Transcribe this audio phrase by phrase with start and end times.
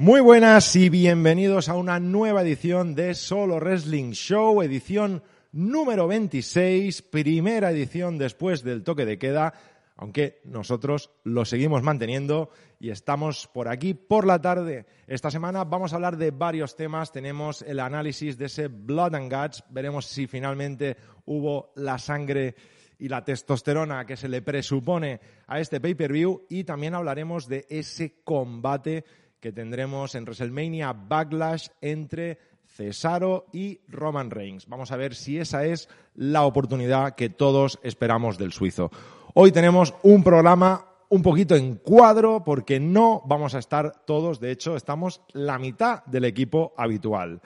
[0.00, 5.22] Muy buenas y bienvenidos a una nueva edición de Solo Wrestling Show, edición
[5.52, 9.52] número 26, primera edición después del toque de queda,
[9.96, 14.86] aunque nosotros lo seguimos manteniendo y estamos por aquí por la tarde.
[15.06, 19.30] Esta semana vamos a hablar de varios temas, tenemos el análisis de ese Blood and
[19.30, 20.96] Guts, veremos si finalmente
[21.26, 22.54] hubo la sangre
[22.98, 26.46] y la testosterona que se le presupone a este pay-per-view.
[26.50, 29.04] Y también hablaremos de ese combate
[29.40, 34.66] que tendremos en WrestleMania Backlash entre Cesaro y Roman Reigns.
[34.66, 38.90] Vamos a ver si esa es la oportunidad que todos esperamos del suizo.
[39.34, 44.52] Hoy tenemos un programa un poquito en cuadro porque no vamos a estar todos, de
[44.52, 47.40] hecho estamos la mitad del equipo habitual.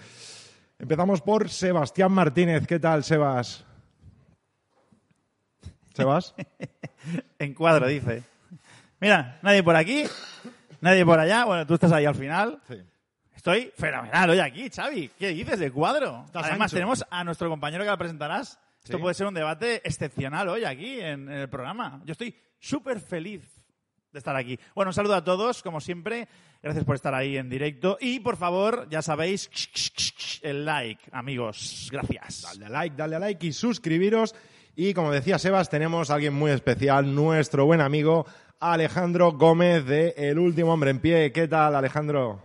[0.79, 2.67] Empezamos por Sebastián Martínez.
[2.67, 3.65] ¿Qué tal, Sebas?
[5.95, 6.35] ¿Sebas?
[7.39, 8.25] en cuadro, dice.
[9.01, 10.05] Mira, nadie por aquí,
[10.85, 11.45] nadie por allá.
[11.45, 12.61] Bueno, tú estás ahí al final.
[12.69, 12.77] Sí.
[13.35, 15.11] Estoy fenomenal hoy aquí, Xavi.
[15.19, 16.23] ¿Qué dices de cuadro?
[16.27, 16.77] Estás Además, ancho.
[16.77, 18.59] tenemos a nuestro compañero que la presentarás.
[18.83, 19.03] Esto Sí.
[19.03, 22.01] puede ser un debate excepcional hoy aquí en, en el programa.
[22.05, 23.43] Yo estoy súper feliz
[24.13, 24.59] de estar aquí.
[24.75, 26.29] Bueno, un saludo a todos, como siempre.
[26.63, 27.99] Gracias por estar ahí en directo.
[28.01, 29.51] Y, por favor, ya sabéis,
[30.43, 31.89] el like, amigos.
[31.91, 32.43] Gracias.
[32.43, 34.35] Dale a like, dale a like y suscribiros.
[34.77, 38.27] Y como decía Sebas, tenemos a alguien muy especial, nuestro buen amigo
[38.61, 41.33] Alejandro Gómez de El Último Hombre en Pie.
[41.33, 42.41] ¿Qué tal, Alejandro?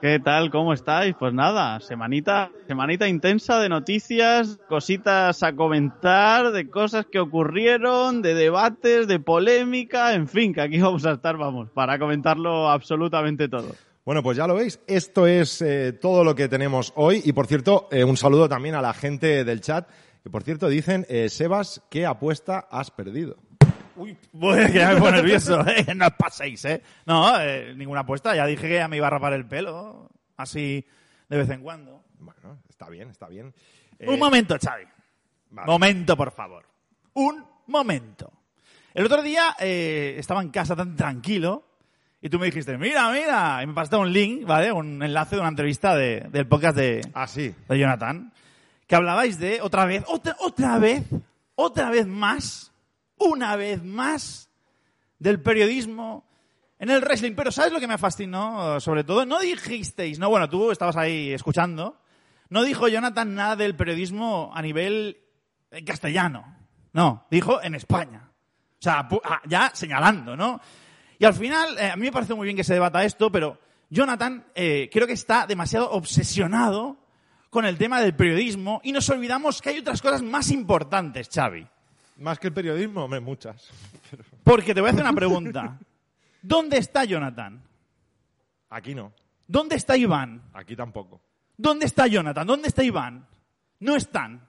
[0.00, 0.50] ¿Qué tal?
[0.50, 1.16] ¿Cómo estáis?
[1.18, 8.34] Pues nada, semanita, semanita intensa de noticias, cositas a comentar, de cosas que ocurrieron, de
[8.34, 13.74] debates, de polémica, en fin, que aquí vamos a estar, vamos, para comentarlo absolutamente todo.
[14.04, 17.20] Bueno, pues ya lo veis, esto es eh, todo lo que tenemos hoy.
[17.24, 19.88] Y por cierto, eh, un saludo también a la gente del chat,
[20.22, 23.36] que por cierto dicen, eh, Sebas, ¿qué apuesta has perdido?
[23.98, 25.94] Uy, bueno, que ya me pongo nervioso, ¿eh?
[25.94, 26.82] No os paséis, ¿eh?
[27.06, 28.34] No, eh, ninguna apuesta.
[28.34, 30.84] Ya dije que ya me iba a rapar el pelo, así
[31.28, 32.02] de vez en cuando.
[32.18, 33.52] Bueno, está bien, está bien.
[33.98, 34.84] Eh, Un momento, Xavi.
[35.50, 35.66] vale.
[35.66, 36.64] Momento, por favor.
[37.14, 38.32] Un momento.
[38.94, 41.64] El otro día eh, estaba en casa tan tranquilo
[42.20, 44.72] y tú me dijiste, mira, mira, y me pasaste un link, ¿vale?
[44.72, 47.54] Un enlace de una entrevista de- del podcast de, Ah, sí.
[47.68, 48.32] de Jonathan,
[48.86, 51.04] que hablabais de otra vez, otra, otra vez,
[51.54, 52.72] otra vez más,
[53.18, 54.48] una vez más,
[55.18, 56.24] del periodismo
[56.78, 57.34] en el wrestling.
[57.34, 58.80] Pero ¿sabes lo que me fascinó?
[58.80, 62.00] Sobre todo, no dijisteis, no, bueno, tú estabas ahí escuchando,
[62.50, 65.18] no dijo Jonathan nada del periodismo a nivel
[65.70, 66.56] eh, castellano.
[66.92, 68.30] No, dijo en España.
[68.78, 70.60] O sea, ah, ya señalando, ¿no?
[71.18, 73.58] Y al final, eh, a mí me parece muy bien que se debata esto, pero
[73.90, 76.96] Jonathan eh, creo que está demasiado obsesionado
[77.50, 81.66] con el tema del periodismo y nos olvidamos que hay otras cosas más importantes, Xavi.
[82.18, 83.70] Más que el periodismo, hombre, muchas.
[84.44, 85.78] Porque te voy a hacer una pregunta.
[86.42, 87.62] ¿Dónde está Jonathan?
[88.70, 89.12] Aquí no,
[89.46, 90.42] ¿Dónde está Iván?
[90.52, 91.20] aquí tampoco.
[91.56, 92.46] ¿Dónde está Jonathan?
[92.46, 93.26] ¿Dónde está Iván?
[93.80, 94.46] No están.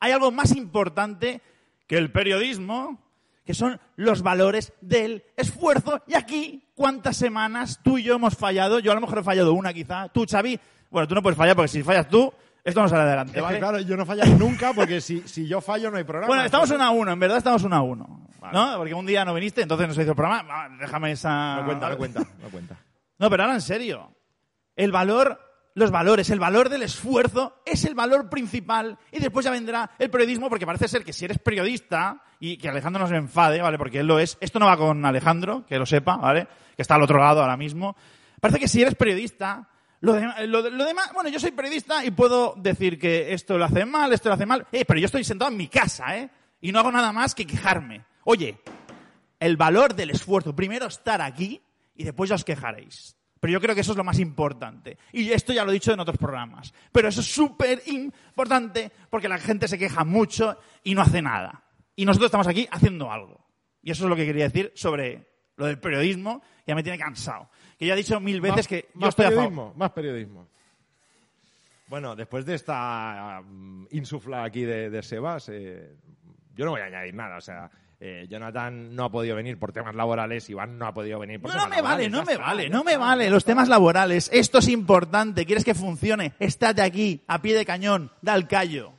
[0.00, 1.40] Hay algo más importante
[1.86, 3.00] que el periodismo,
[3.44, 6.02] que son los valores del esfuerzo.
[6.06, 8.78] Y aquí, ¿cuántas semanas tú y yo hemos fallado?
[8.80, 10.08] Yo a lo mejor he fallado una quizá.
[10.08, 10.58] Tú, Xavi,
[10.90, 12.32] bueno, tú no puedes fallar porque si fallas tú,
[12.68, 13.58] esto no sale adelante, Es que, ¿vale?
[13.58, 16.28] claro, yo no fallaré nunca porque si, si yo fallo no hay programa.
[16.28, 18.28] Bueno, estamos uno a uno, en verdad estamos uno a uno.
[18.52, 18.76] ¿No?
[18.76, 20.46] Porque un día no viniste, entonces no se hizo el programa.
[20.48, 21.56] Ah, Déjame esa...
[21.56, 22.76] No cuenta, no cuenta, no cuenta.
[23.18, 24.14] No, pero ahora en serio.
[24.76, 25.38] El valor,
[25.74, 30.08] los valores, el valor del esfuerzo es el valor principal y después ya vendrá el
[30.08, 33.76] periodismo porque parece ser que si eres periodista y que Alejandro no se enfade, ¿vale?
[33.76, 34.38] Porque él lo es.
[34.40, 36.46] Esto no va con Alejandro, que lo sepa, ¿vale?
[36.76, 37.96] Que está al otro lado ahora mismo.
[38.40, 39.68] Parece que si eres periodista,
[40.00, 43.58] lo, de- lo de- lo demás, bueno, yo soy periodista y puedo decir que esto
[43.58, 46.16] lo hace mal, esto lo hace mal, eh, pero yo estoy sentado en mi casa,
[46.16, 46.30] ¿eh?
[46.60, 48.04] Y no hago nada más que quejarme.
[48.24, 48.58] Oye,
[49.40, 50.54] el valor del esfuerzo.
[50.56, 51.60] Primero estar aquí
[51.94, 53.16] y después ya os quejaréis.
[53.40, 54.98] Pero yo creo que eso es lo más importante.
[55.12, 56.74] Y esto ya lo he dicho en otros programas.
[56.90, 61.62] Pero eso es súper importante porque la gente se queja mucho y no hace nada.
[61.94, 63.46] Y nosotros estamos aquí haciendo algo.
[63.80, 67.48] Y eso es lo que quería decir sobre lo del periodismo, ya me tiene cansado.
[67.78, 69.44] Que ya he dicho mil veces Más- que yo más estoy a favor.
[69.44, 70.46] periodismo, más periodismo.
[71.86, 75.94] Bueno, después de esta um, insufla aquí de, de Sebas, eh,
[76.54, 77.38] yo no voy a añadir nada.
[77.38, 77.70] O sea,
[78.00, 81.50] eh, Jonathan no ha podido venir por temas laborales, Iván no ha podido venir por
[81.50, 83.04] No, no temas me vale, no me está, vale, no me está.
[83.04, 83.30] vale.
[83.30, 85.46] Los temas laborales, esto es importante.
[85.46, 86.34] ¿Quieres que funcione?
[86.40, 88.92] Estate aquí, a pie de cañón, da el callo.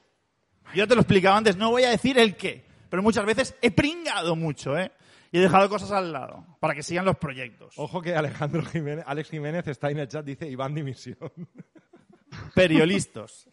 [0.73, 3.71] Yo te lo explicaba antes, no voy a decir el qué, pero muchas veces he
[3.71, 4.91] pringado mucho, ¿eh?
[5.31, 7.73] Y he dejado cosas al lado para que sigan los proyectos.
[7.77, 11.17] Ojo que Alejandro Jiménez, Alex Jiménez está en el chat, dice Iván dimisión.
[12.55, 13.47] Periodistas.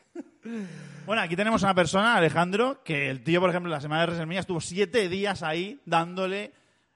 [1.05, 4.03] Bueno, aquí tenemos a una persona, Alejandro, que el tío, por ejemplo, en la semana
[4.03, 6.53] de WrestleMania estuvo siete días ahí dándole.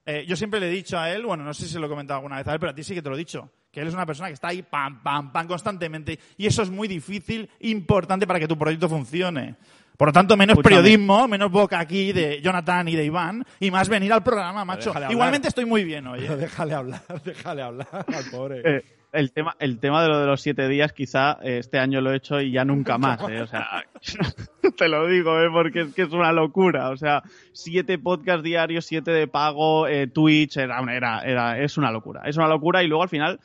[0.06, 1.88] eh, yo siempre le he dicho a él, bueno, no sé si se lo he
[1.88, 3.80] comentado alguna vez a él, pero a ti sí que te lo he dicho, que
[3.80, 6.18] él es una persona que está ahí pam, pam, pam constantemente.
[6.36, 9.56] Y eso es muy difícil, importante para que tu proyecto funcione.
[10.00, 10.80] Por lo tanto, menos Escúchame.
[10.80, 14.94] periodismo, menos boca aquí de Jonathan y de Iván, y más venir al programa, macho.
[15.10, 16.24] Igualmente estoy muy bien hoy.
[16.24, 16.36] ¿eh?
[16.36, 18.62] déjale hablar, déjale hablar al pobre.
[18.64, 18.82] Eh,
[19.12, 22.12] el tema, el tema de lo de los siete días, quizá eh, este año lo
[22.12, 23.84] he hecho y ya nunca más, eh, o sea,
[24.78, 27.22] te lo digo, eh, porque es que es una locura, o sea,
[27.52, 30.80] siete podcasts diarios, siete de pago, eh, Twitch, era,
[31.22, 33.38] era, es una locura, es una locura y luego al final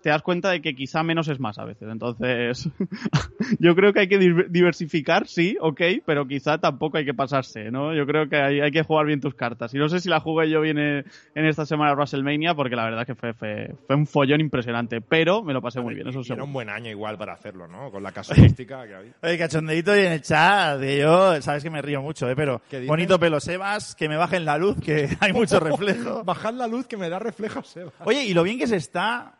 [0.00, 2.68] te das cuenta de que quizá menos es más a veces, entonces
[3.58, 7.70] yo creo que hay que di- diversificar, sí, ok, pero quizá tampoco hay que pasarse,
[7.70, 7.94] ¿no?
[7.94, 10.20] Yo creo que hay, hay que jugar bien tus cartas y no sé si la
[10.20, 11.04] jugué yo bien eh,
[11.34, 15.00] en esta semana de WrestleMania porque la verdad que fue, fue, fue un follón impresionante,
[15.00, 17.66] pero me lo pasé muy bien, eso Y era un buen año igual para hacerlo,
[17.68, 17.90] ¿no?
[17.90, 19.12] Con la casuística que había.
[19.22, 22.34] Oye, cachondeito y en el chat, que yo, sabes que me río mucho, ¿eh?
[22.36, 26.24] pero bonito pelo Sebas, que me bajen la luz, que hay mucho reflejo.
[26.24, 27.92] Bajad la luz que me da reflejo, Seba.
[28.04, 29.34] Oye, y lo bien que se está,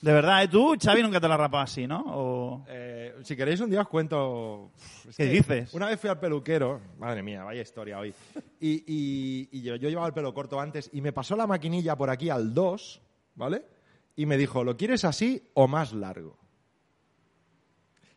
[0.00, 0.48] de verdad, ¿eh?
[0.48, 2.02] Tú, Xavi, nunca te la rapas así, ¿no?
[2.06, 2.64] O...
[2.68, 4.70] Eh, si queréis un día os cuento...
[5.08, 5.74] es ¿Qué que dices?
[5.74, 8.14] Una vez fui al peluquero, madre mía, vaya historia hoy,
[8.60, 11.96] y, y- y yo, yo llevaba el pelo corto antes y me pasó la maquinilla
[11.96, 13.02] por aquí al 2,
[13.36, 13.64] ¿vale?
[14.16, 16.38] Y me dijo, ¿lo quieres así o más largo?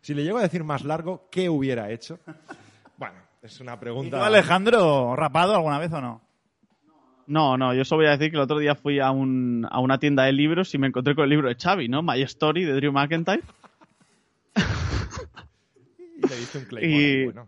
[0.01, 2.19] Si le llego a decir más largo, ¿qué hubiera hecho?
[2.97, 4.25] Bueno, es una ¿Y tú, pregunta...
[4.25, 6.21] Alejandro, rapado alguna vez o no?
[7.29, 9.79] No, no, yo solo voy a decir que el otro día fui a, un, a
[9.79, 12.01] una tienda de libros y me encontré con el libro de Xavi, ¿no?
[12.01, 13.43] My Story de Drew McIntyre.
[16.17, 17.47] Y le diste un claymore, Y- bueno.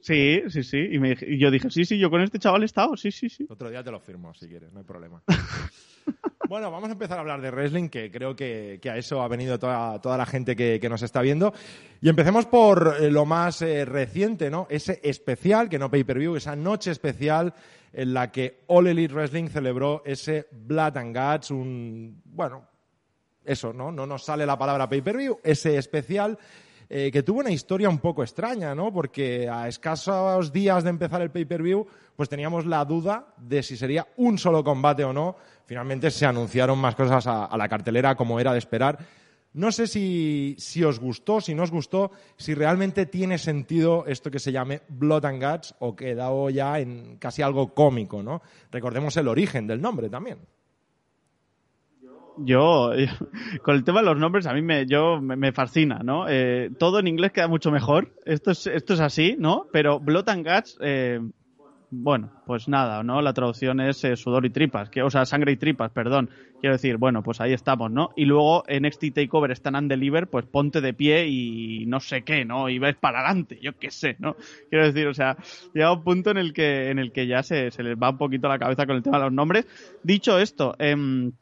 [0.00, 0.78] Sí, sí, sí.
[0.90, 3.28] Y, me y yo dije, sí, sí, yo con este chaval he estado, sí, sí,
[3.28, 3.46] sí.
[3.48, 5.22] Otro día te lo firmo, si quieres, no hay problema.
[6.48, 9.28] bueno, vamos a empezar a hablar de wrestling, que creo que, que a eso ha
[9.28, 11.54] venido toda, toda la gente que, que nos está viendo.
[12.00, 14.66] Y empecemos por eh, lo más eh, reciente, ¿no?
[14.70, 17.54] Ese especial, que no pay-per-view, esa noche especial
[17.92, 22.66] en la que All Elite Wrestling celebró ese Blood and Guts, un, bueno,
[23.44, 23.90] eso, ¿no?
[23.90, 26.38] No nos sale la palabra pay-per-view, ese especial
[26.88, 28.92] eh, que tuvo una historia un poco extraña, ¿no?
[28.92, 34.06] Porque a escasos días de empezar el pay-per-view, pues teníamos la duda de si sería
[34.18, 35.36] un solo combate o no.
[35.64, 38.98] Finalmente se anunciaron más cosas a, a la cartelera como era de esperar.
[39.54, 44.30] No sé si, si os gustó, si no os gustó, si realmente tiene sentido esto
[44.30, 48.40] que se llame Blood and Guts o quedado ya en casi algo cómico, ¿no?
[48.70, 50.38] Recordemos el origen del nombre también.
[52.38, 52.92] Yo,
[53.62, 54.86] con el tema de los nombres, a mí me,
[55.20, 56.26] me fascina, ¿no?
[56.28, 58.14] Eh, todo en inglés queda mucho mejor.
[58.24, 59.66] Esto es, esto es así, ¿no?
[59.70, 61.20] Pero Blood and Guts, eh,
[61.94, 63.20] bueno, pues nada, ¿no?
[63.20, 66.30] La traducción es eh, sudor y tripas, que, o sea, sangre y tripas, perdón.
[66.58, 68.12] Quiero decir, bueno, pues ahí estamos, ¿no?
[68.16, 72.22] Y luego en NXT Takeover están and deliver, pues ponte de pie y no sé
[72.22, 72.70] qué, ¿no?
[72.70, 74.36] Y ves para adelante, yo qué sé, ¿no?
[74.70, 75.36] Quiero decir, o sea,
[75.74, 78.18] llega un punto en el que, en el que ya se, se les va un
[78.18, 79.66] poquito la cabeza con el tema de los nombres.
[80.02, 81.32] Dicho esto, em,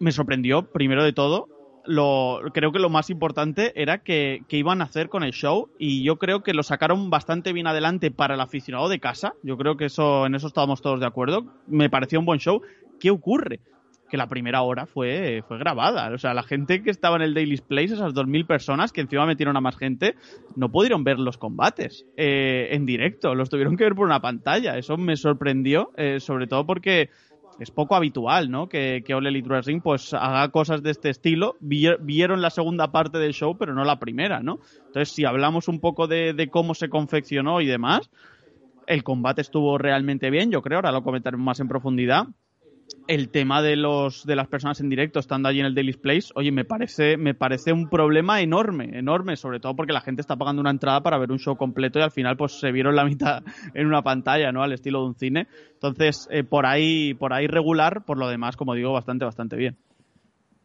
[0.00, 1.53] me sorprendió, primero de todo,
[1.86, 5.68] lo, creo que lo más importante era que, que iban a hacer con el show
[5.78, 9.34] y yo creo que lo sacaron bastante bien adelante para el aficionado de casa.
[9.42, 11.46] Yo creo que eso, en eso estábamos todos de acuerdo.
[11.66, 12.62] Me pareció un buen show.
[13.00, 13.60] ¿Qué ocurre?
[14.08, 16.12] Que la primera hora fue, fue grabada.
[16.14, 19.26] O sea, la gente que estaba en el Daily Place, esas 2.000 personas que encima
[19.26, 20.14] metieron a más gente,
[20.56, 23.34] no pudieron ver los combates eh, en directo.
[23.34, 24.78] Los tuvieron que ver por una pantalla.
[24.78, 27.10] Eso me sorprendió, eh, sobre todo porque
[27.58, 28.68] es poco habitual, ¿no?
[28.68, 29.48] Que, que All Elite
[29.82, 31.56] pues haga cosas de este estilo.
[31.60, 34.58] Vi- Vieron la segunda parte del show, pero no la primera, ¿no?
[34.86, 38.10] Entonces, si hablamos un poco de, de cómo se confeccionó y demás,
[38.86, 42.26] el combate estuvo realmente bien, yo creo, ahora lo comentaremos más en profundidad.
[43.06, 46.28] El tema de los de las personas en directo estando allí en el Daily Place,
[46.34, 50.36] oye, me parece me parece un problema enorme, enorme, sobre todo porque la gente está
[50.36, 53.04] pagando una entrada para ver un show completo y al final pues se vieron la
[53.04, 53.42] mitad
[53.74, 54.62] en una pantalla, ¿no?
[54.62, 55.48] Al estilo de un cine.
[55.74, 59.76] Entonces, eh, por ahí por ahí regular, por lo demás, como digo, bastante bastante bien.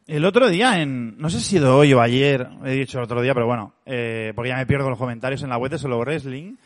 [0.06, 3.22] El otro día, en no sé si sido hoy o ayer, he dicho el otro
[3.22, 6.00] día, pero bueno, eh, porque ya me pierdo los comentarios en la web de Solo
[6.00, 6.56] Wrestling,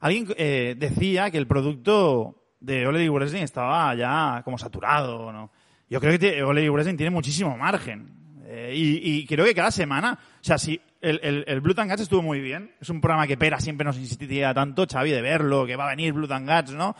[0.00, 5.50] alguien eh, decía que el producto de Elite Wrestling estaba ya como saturado, ¿no?
[5.88, 8.08] Yo creo que Elite Wrestling tiene muchísimo margen.
[8.46, 11.90] Eh, y, y creo que cada semana, o sea, si el, el, el Blood and
[11.90, 12.72] Guts estuvo muy bien.
[12.80, 15.90] Es un programa que Pera siempre nos insistía tanto, Xavi, de verlo, que va a
[15.90, 16.94] venir Blood and Guts, ¿no?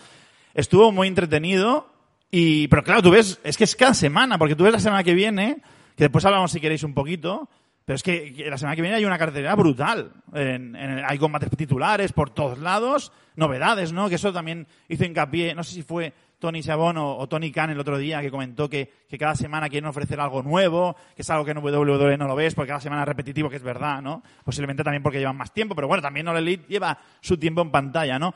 [0.54, 1.86] Estuvo muy entretenido.
[2.30, 5.02] Y, pero claro, tú ves, es que es cada semana, porque tú ves la semana
[5.02, 5.60] que viene,
[5.96, 7.48] que después hablamos si queréis un poquito,
[7.84, 10.12] pero es que, la semana que viene hay una cartelera brutal.
[10.32, 14.08] En- hay combates titulares por todos lados, novedades, ¿no?
[14.08, 17.78] Que eso también hizo hincapié, no sé si fue Tony Chabón o, Tony Khan el
[17.78, 21.44] otro día que comentó que, que cada semana quieren ofrecer algo nuevo, que es algo
[21.44, 24.22] que en WWE no lo ves porque cada semana es repetitivo, que es verdad, ¿no?
[24.44, 27.70] Posiblemente también porque llevan más tiempo, pero bueno, también All Elite lleva su tiempo en
[27.70, 28.32] pantalla, ¿no?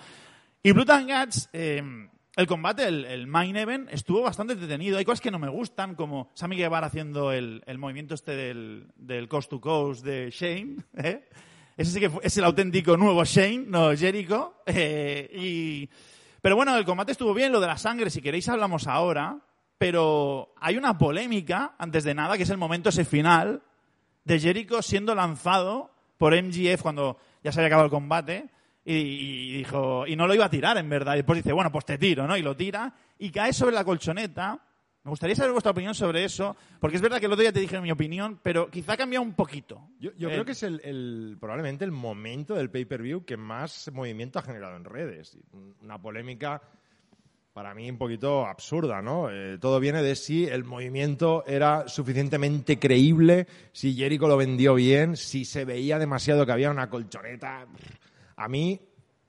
[0.63, 1.83] Y Blood and eh,
[2.37, 4.99] el combate, el, el main event, estuvo bastante entretenido.
[4.99, 8.89] Hay cosas que no me gustan, como Sammy Guevara haciendo el, el movimiento este del,
[8.97, 10.77] del coast to coast de Shane.
[10.97, 11.29] ¿eh?
[11.77, 14.57] Ese sí que fue- es el auténtico nuevo Shane, no Jericho.
[14.67, 15.89] Eh, y,
[16.41, 19.39] pero bueno, el combate estuvo bien, lo de la sangre, si queréis hablamos ahora.
[19.79, 23.63] Pero hay una polémica, antes de nada, que es el momento ese final
[24.25, 28.51] de Jericho siendo lanzado por MGF cuando ya se había acabado el combate
[28.85, 31.85] y, dijo y no lo iba a tirar en verdad y después dice bueno pues
[31.87, 34.61] te tiro no y lo tira y cae sobre la colchoneta
[35.05, 37.61] me gustaría saber vuestra opinión sobre eso porque es verdad que el otro día te
[37.61, 40.63] dije mi opinión pero quizá ha cambiado un poquito Yo, yo Eh, creo que es
[40.63, 45.37] el, el- probablemente el momento del pay-per-view que más movimiento ha generado en redes.
[45.83, 46.61] Una polémica
[47.53, 49.31] para mí un poquito absurda, ¿no?
[49.31, 55.17] Eh, todo viene de si el movimiento era suficientemente creíble, si Jericho lo vendió bien,
[55.17, 57.65] si se veía demasiado que había una colchoneta.
[58.37, 58.81] A mí,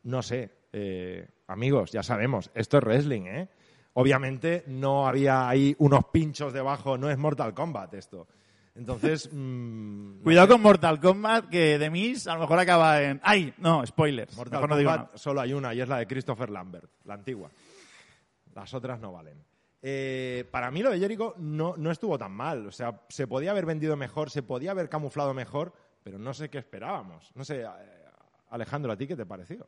[0.03, 0.51] no sé.
[0.73, 3.49] eh, amigos, ya sabemos, esto es wrestling, ¿eh?
[3.93, 8.27] Obviamente no había ahí unos pinchos debajo, no es Mortal Kombat esto.
[8.75, 10.53] Entonces, mm, no cuidado sé.
[10.53, 14.59] con Mortal Kombat que de Miss a lo mejor acaba en ay no spoilers Mortal
[14.59, 17.49] mejor no digo Kombat solo hay una y es la de Christopher Lambert, la antigua.
[18.53, 19.43] Las otras no valen.
[19.81, 22.67] Eh, para mí lo de Jericho no, no estuvo tan mal.
[22.67, 26.49] O sea, se podía haber vendido mejor, se podía haber camuflado mejor, pero no sé
[26.49, 27.31] qué esperábamos.
[27.35, 27.67] No sé, eh,
[28.55, 29.67] Alejandro, ¿a ti qué te pareció?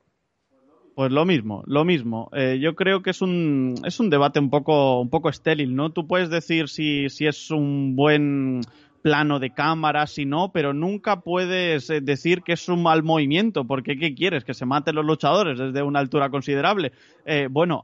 [0.96, 2.30] Pues lo mismo, lo mismo.
[2.34, 5.92] Eh, yo creo que es un, es un debate un poco, un poco estéril, ¿no?
[5.92, 8.62] Tú puedes decir si, si es un buen
[9.02, 13.66] plano de cámara, si no, pero nunca puedes eh, decir que es un mal movimiento,
[13.68, 14.44] porque ¿qué quieres?
[14.44, 16.94] ¿Que se maten los luchadores desde una altura considerable?
[17.26, 17.84] Eh, bueno,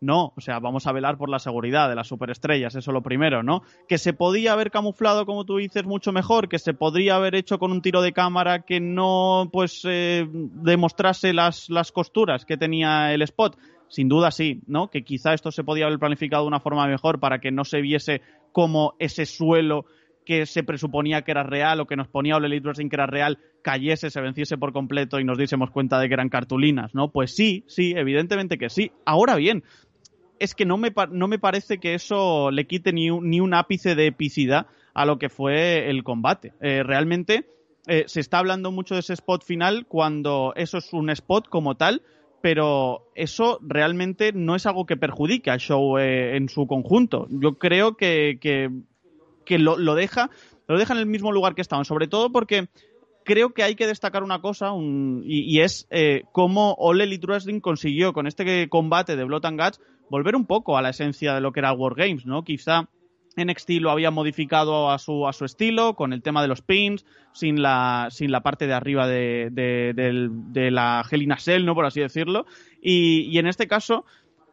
[0.00, 3.42] no, o sea, vamos a velar por la seguridad de las superestrellas, eso lo primero,
[3.42, 3.62] ¿no?
[3.86, 7.58] Que se podía haber camuflado, como tú dices, mucho mejor, que se podría haber hecho
[7.58, 13.12] con un tiro de cámara que no, pues, eh, demostrase las, las costuras que tenía
[13.12, 13.58] el spot.
[13.88, 14.88] Sin duda sí, ¿no?
[14.88, 17.80] Que quizá esto se podía haber planificado de una forma mejor para que no se
[17.80, 19.84] viese como ese suelo
[20.24, 23.06] que se presuponía que era real o que nos ponía All Elite Wrestling que era
[23.06, 27.10] real cayese, se venciese por completo y nos diésemos cuenta de que eran cartulinas, ¿no?
[27.10, 28.92] Pues sí, sí, evidentemente que sí.
[29.04, 29.64] Ahora bien,
[30.40, 33.54] es que no me, no me parece que eso le quite ni un, ni un
[33.54, 36.54] ápice de epicidad a lo que fue el combate.
[36.60, 37.46] Eh, realmente
[37.86, 41.76] eh, se está hablando mucho de ese spot final cuando eso es un spot como
[41.76, 42.02] tal,
[42.40, 47.26] pero eso realmente no es algo que perjudique al show eh, en su conjunto.
[47.28, 50.30] Yo creo que, que, lo, lo deja
[50.68, 52.68] lo deja en el mismo lugar que estaban, sobre todo porque
[53.24, 54.70] creo que hay que destacar una cosa
[55.24, 55.86] y, es
[56.32, 60.82] cómo All Elite consiguió con este combate de Blood and Guts volver un poco a
[60.82, 62.44] la esencia de lo que era War Games, ¿no?
[62.44, 62.88] Quizá
[63.36, 67.06] NXT lo había modificado a su, a su estilo, con el tema de los pins,
[67.32, 71.64] sin la, sin la parte de arriba de, de, de la Hell in a Cell,
[71.64, 71.74] ¿no?
[71.74, 72.44] Por así decirlo.
[72.82, 74.04] Y, y en este caso,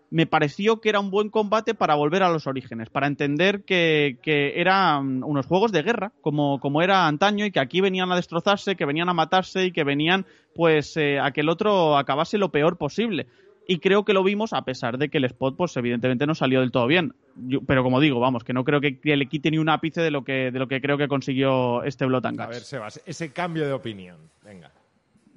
[0.09, 4.19] me pareció que era un buen combate para volver a los orígenes, para entender que,
[4.21, 8.15] que eran unos juegos de guerra, como, como era antaño, y que aquí venían a
[8.15, 12.37] destrozarse, que venían a matarse y que venían pues eh, a que el otro acabase
[12.37, 13.27] lo peor posible.
[13.67, 16.62] Y creo que lo vimos a pesar de que el spot, pues evidentemente no salió
[16.62, 17.13] del todo bien.
[17.36, 20.01] Yo- pero como digo, vamos, que no creo que, que le quite ni un ápice
[20.01, 23.01] de lo que, de lo que creo que consiguió este Blood and A ver, Sebas,
[23.05, 24.17] ese cambio de opinión.
[24.43, 24.71] Venga.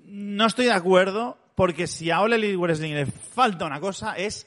[0.06, 4.46] no estoy de acuerdo porque si a All Elite Wrestling le falta una cosa es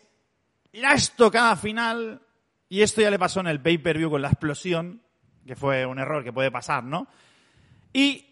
[0.72, 2.22] la estocada final
[2.70, 5.02] y esto ya le pasó en el pay-per-view con la explosión
[5.46, 7.08] que fue un error que puede pasar, ¿no?
[7.92, 8.26] Y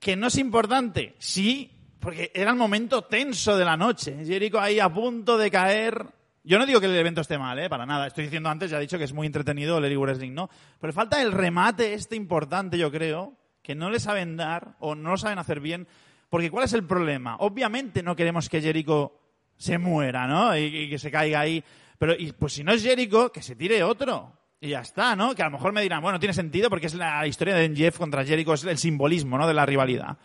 [0.00, 4.24] que no es importante, sí, porque era el momento tenso de la noche.
[4.24, 6.06] Jericho ahí a punto de caer.
[6.44, 7.68] Yo no digo que el evento esté mal, ¿eh?
[7.68, 8.06] Para nada.
[8.06, 10.48] Estoy diciendo antes, ya he dicho que es muy entretenido el Elite Wrestling, ¿no?
[10.80, 15.10] Pero falta el remate este importante, yo creo, que no le saben dar o no
[15.10, 15.88] lo saben hacer bien.
[16.28, 17.36] Porque ¿cuál es el problema?
[17.40, 19.18] Obviamente no queremos que Jericho
[19.56, 20.56] se muera, ¿no?
[20.56, 21.64] Y, y que se caiga ahí.
[21.98, 24.32] Pero, y, pues si no es Jericho, que se tire otro.
[24.60, 25.34] Y ya está, ¿no?
[25.34, 27.98] Que a lo mejor me dirán, bueno, tiene sentido porque es la historia de Jeff
[27.98, 29.46] contra Jericho, es el simbolismo, ¿no?
[29.46, 30.16] De la rivalidad.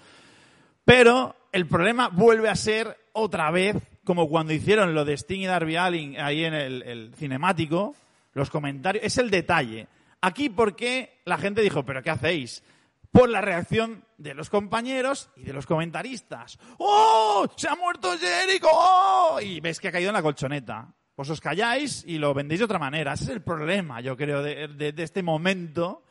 [0.85, 5.45] Pero el problema vuelve a ser otra vez como cuando hicieron lo de Sting y
[5.45, 7.95] Darby Allin ahí en el, cinemático,
[8.33, 9.87] los comentarios, es el detalle.
[10.21, 12.63] Aquí, ¿por qué la gente dijo, pero qué hacéis?
[13.11, 16.57] por la reacción de los compañeros y de los comentaristas.
[16.77, 17.45] ¡Oh!
[17.57, 18.69] ¡Se ha muerto Jericho!
[18.71, 19.37] ¡Oh!
[19.41, 20.93] Y ves que ha caído en la colchoneta.
[21.13, 23.11] Pues os calláis y lo vendéis de otra manera.
[23.11, 26.03] Ese es el problema, yo creo, de este momento.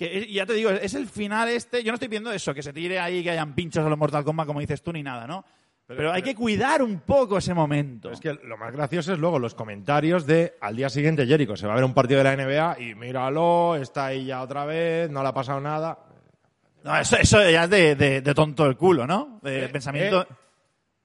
[0.00, 1.82] Que ya te digo, es el final este.
[1.84, 4.24] Yo no estoy viendo eso, que se tire ahí, que hayan pinchos a los Mortal
[4.24, 5.44] Kombat, como dices tú, ni nada, ¿no?
[5.86, 8.10] Pero, hay que cuidar un poco ese momento.
[8.10, 11.66] Es que lo más gracioso es luego los comentarios de al día siguiente Jericho se
[11.66, 15.10] va a ver un partido de la NBA y míralo, está ahí ya otra vez,
[15.10, 15.98] no le ha pasado nada.
[16.84, 19.38] No, eso, eso ya es de, de- de tonto el culo, ¿no?
[19.42, 20.22] De Eh, pensamiento.
[20.22, 20.26] eh.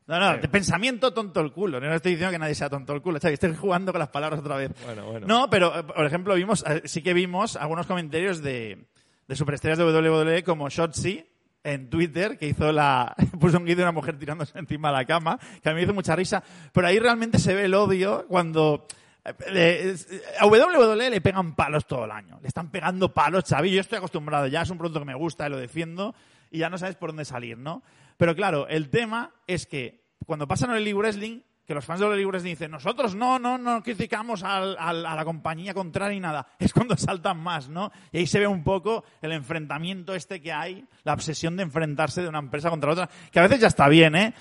[0.07, 1.79] No, no, de pensamiento tonto el culo.
[1.79, 3.19] No estoy diciendo que nadie sea tonto el culo.
[3.19, 4.71] Que estoy jugando con las palabras otra vez.
[4.85, 5.25] Bueno, bueno.
[5.27, 8.85] No, pero, eh, por ejemplo, vimos, eh, sí que vimos algunos comentarios de,
[9.27, 11.25] de superestrellas de WWE como Shotzi
[11.63, 15.05] en Twitter, que hizo la, puso un guido de una mujer tirándose encima de la
[15.05, 16.43] cama, que a mí me hizo mucha risa.
[16.71, 18.85] Pero ahí realmente se ve el odio cuando,
[19.25, 19.95] eh, le-
[20.39, 22.37] a WWE le pegan palos todo el año.
[22.43, 23.71] Le están pegando palos, Xavi.
[23.71, 26.13] Yo estoy acostumbrado ya, es un producto que me gusta y lo defiendo
[26.51, 27.81] y ya no sabes por dónde salir, ¿no?
[28.17, 32.05] Pero claro, el tema es que cuando pasan el Elite Wrestling, que los fans de
[32.07, 36.19] Elite Wrestling dicen, nosotros no, no, no criticamos al- al- a la compañía contraria y
[36.19, 37.91] nada, es cuando saltan más, ¿no?
[38.11, 42.21] Y ahí se ve un poco el enfrentamiento este que hay, la obsesión de enfrentarse
[42.21, 44.33] de una empresa contra otra, que a veces ya está bien, ¿eh?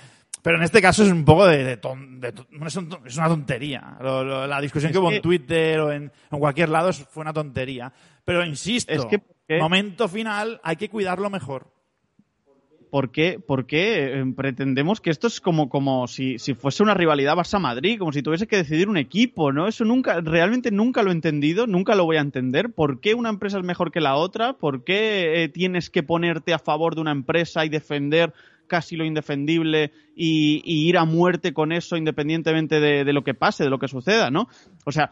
[0.42, 3.16] Pero en este caso es un poco de, de ton- de ton- es, un- es
[3.16, 3.96] una tontería.
[4.00, 6.92] Lo- lo- la discusión Es que hubo que- en Twitter o en, en cualquier lado
[6.92, 7.90] fue una tontería.
[8.24, 9.22] Pero insisto, Es que-
[9.58, 11.72] momento final hay que cuidarlo mejor.
[12.94, 16.94] ¿Por qué, por qué, eh, pretendemos que esto es como, como si, si fuese una
[16.94, 19.66] rivalidad Barça-Madrid, como si tuviese que decidir un equipo, ¿no?
[19.66, 22.72] Eso nunca, realmente nunca lo he entendido, nunca lo voy a entender.
[22.72, 24.52] ¿Por qué una empresa es mejor que la otra?
[24.52, 28.32] ¿Por qué eh, tienes que ponerte a favor de una empresa y defender
[28.68, 33.70] casi lo indefendible y, ir a muerte con eso independientemente de, lo que pase, de
[33.70, 34.46] lo que suceda, ¿no?
[34.86, 35.10] O sea,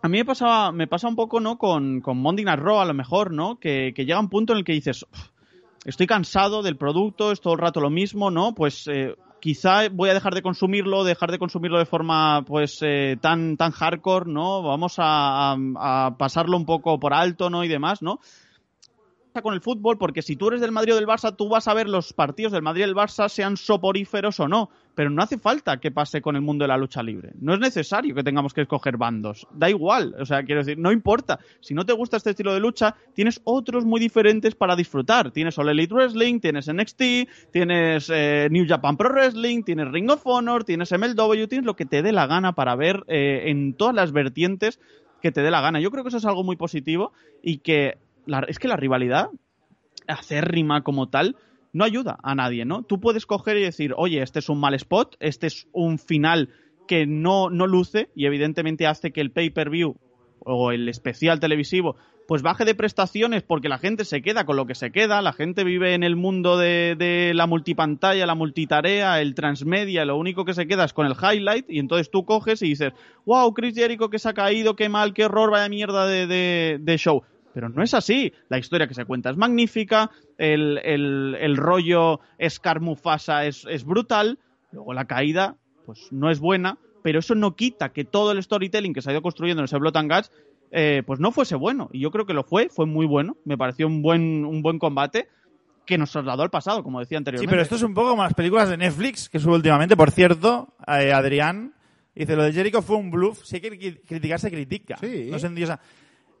[0.00, 1.58] a mí me pasaba, me pasa un poco, ¿no?
[1.58, 3.60] Con, con Raw, a lo mejor, ¿no?
[3.60, 5.37] Que, llega un punto en el que dices, "Uf,
[5.84, 8.54] estoy cansado del producto, es todo el rato lo mismo, ¿no?
[8.54, 13.16] Pues eh, quizá voy a dejar de consumirlo, dejar de consumirlo de forma, pues, eh,
[13.20, 14.62] tan, tan hardcore, ¿no?
[14.62, 17.64] Vamos a, a- a pasarlo un poco por alto, ¿no?
[17.64, 18.18] Y demás, ¿no?
[19.42, 21.74] Con el fútbol, porque si tú eres del Madrid o del Barça, tú vas a
[21.74, 24.70] ver los partidos del Madrid y del Barça, sean soporíferos o no.
[24.94, 27.30] Pero no hace falta que pase con el mundo de la lucha libre.
[27.40, 29.46] No es necesario que tengamos que escoger bandos.
[29.52, 30.16] Da igual.
[30.18, 31.38] O sea, quiero decir, no importa.
[31.60, 35.30] Si no te gusta este estilo de lucha, tienes otros muy diferentes para disfrutar.
[35.30, 37.02] Tienes All Elite Wrestling, tienes NXT,
[37.52, 41.86] tienes eh, New Japan Pro Wrestling, tienes Ring of Honor, tienes MLW, tienes lo que
[41.86, 44.80] te dé la gana para ver eh, en todas las vertientes
[45.22, 45.80] que te dé la gana.
[45.80, 47.12] Yo creo que eso es algo muy positivo
[47.42, 47.98] y que
[48.48, 49.28] es que la rivalidad
[50.06, 51.36] acérrima como tal
[51.72, 52.82] no ayuda a nadie, ¿no?
[52.82, 56.50] Tú puedes coger y decir, oye, este es un mal spot, este es un final
[56.86, 59.96] que no, no luce y evidentemente hace que el pay-per-view
[60.40, 64.66] o el especial televisivo pues baje de prestaciones porque la gente se queda con lo
[64.66, 69.34] que se queda, la gente vive en el mundo de, la multipantalla, la multitarea, el
[69.34, 72.68] transmedia, lo único que se queda es con el highlight y entonces tú coges y
[72.68, 72.92] dices,
[73.24, 77.22] wow, Chris Jericho que se ha caído, qué mal, qué horror, vaya mierda de show.
[77.58, 78.32] Pero no es así.
[78.48, 83.82] La historia que se cuenta es magnífica, el, el, el rollo Scar Mufasa es, es
[83.84, 84.38] brutal,
[84.70, 88.94] luego la caída pues no es buena, pero eso no quita que todo el storytelling
[88.94, 90.30] que se ha ido construyendo en ese Blood and Guts
[90.70, 91.90] eh, pues no fuese bueno.
[91.92, 93.36] Y yo creo que lo fue, fue muy bueno.
[93.44, 95.26] Me pareció un buen, un buen combate
[95.84, 97.50] que nos trasladó al pasado, como decía Sí, anteriormente.
[97.50, 99.96] pero esto es un poco como las películas de Netflix que sube últimamente.
[99.96, 101.74] Por cierto, eh, Adrián
[102.14, 103.42] dice, lo de Jericho fue un bluff.
[103.44, 104.96] Si hay que cri- criticar, se critica.
[105.00, 105.28] Sí.
[105.30, 105.80] No se endiosa.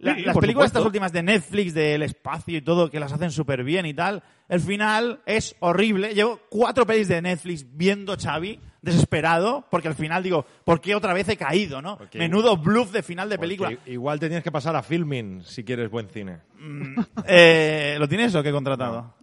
[0.00, 0.78] La- Sí, las películas supuesto.
[0.78, 4.22] estas últimas de Netflix, del espacio y todo, que las hacen súper bien y tal,
[4.48, 6.14] el final es horrible.
[6.14, 11.12] Llevo cuatro pelis de Netflix viendo Xavi, desesperado, porque al final digo, ¿por qué otra
[11.14, 11.98] vez he caído, no?
[12.14, 13.76] Menudo bluff de final de película.
[13.86, 16.38] Igual te tienes que pasar a filming si quieres buen cine.
[17.26, 19.14] Eh, ¿Lo tienes o qué he contratado?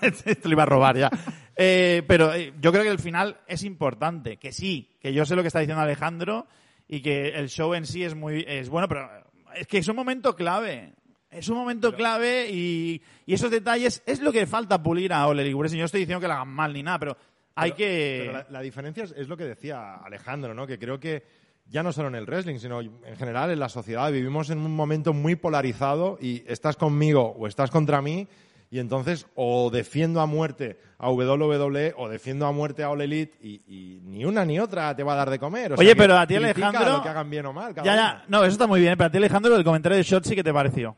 [0.00, 1.10] Esto lo iba a robar ya.
[1.56, 4.38] Eh, pero eh, yo creo que el final es importante.
[4.38, 6.46] Que sí, que yo sé lo que está diciendo Alejandro
[6.88, 9.08] y que el show en sí es muy es bueno, pero
[9.54, 10.92] es que es un momento clave.
[11.30, 15.52] Es un momento clave y, y esos detalles es lo que falta pulir a Ole
[15.52, 15.78] Wrestling.
[15.78, 17.16] Yo no estoy diciendo que la hagan mal ni nada, pero
[17.56, 18.22] hay Pero- que...
[18.26, 20.64] Pero la, la diferencia es, es lo que decía Alejandro, ¿no?
[20.66, 21.24] Que creo que
[21.66, 24.76] ya no solo en el wrestling, sino en general en la sociedad vivimos en un
[24.76, 28.28] momento muy polarizado y estás conmigo o estás contra mí
[28.74, 33.38] y entonces o defiendo a muerte a WWE o defiendo a muerte a All Elite
[33.40, 35.74] y, y ni una ni otra te va a dar de comer.
[35.74, 37.72] O sea Oye, que pero a ti, Alejandro- lo que hagan bien o mal.
[37.76, 40.34] Ya, ya, no, eso está muy bien, pero a ti Alejandro, el comentario de Shotzi,
[40.34, 40.96] ¿qué te pareció?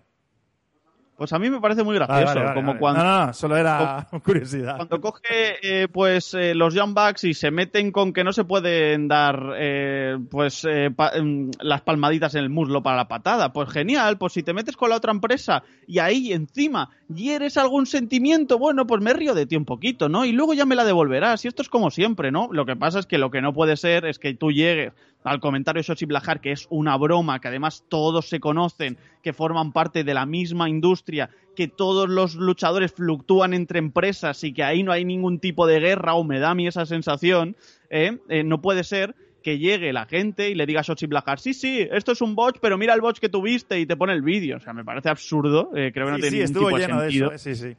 [1.17, 2.25] Pues a mí me parece muy gracioso.
[2.27, 2.79] vale, vale, como vale.
[2.79, 4.77] cuando, No, no, solo era curiosidad.
[4.77, 5.23] cuando coge
[5.63, 9.55] eh, pues eh, los Young Bucks y se meten con que no se pueden dar
[9.59, 13.53] eh, pues eh, pa- em, las palmaditas en el muslo para la patada.
[13.53, 17.87] Pues genial, pues si te metes con la otra empresa y ahí encima hieres algún
[17.87, 20.25] sentimiento, bueno, pues me río de ti un poquito, ¿no?
[20.27, 21.45] Y luego ya me la devolverás.
[21.45, 22.49] Y esto es como siempre, ¿no?
[22.53, 24.93] Lo que pasa es que lo que no puede ser es que tú llegues
[25.27, 29.33] al comentario de Xochitl Blajar, que es una broma, que además todos se conocen, que
[29.33, 34.63] forman parte de la misma industria, que todos los luchadores fluctúan entre empresas y que
[34.63, 37.57] ahí no hay ningún tipo de guerra, o me da a mí esa sensación,
[37.91, 38.19] ¿eh?
[38.29, 41.55] Eh, no puede ser que llegue la gente y le diga a Xochitl Blajar, sí,
[41.55, 44.23] sí, esto es un botch, pero mira el botch que tuviste y te pone el
[44.23, 44.59] vídeo.
[44.59, 46.87] O sea, me parece absurdo, eh, creo que no sí, tiene sí, ningún tipo de
[46.87, 47.33] sentido.
[47.33, 47.77] eso, eh, sí, sí.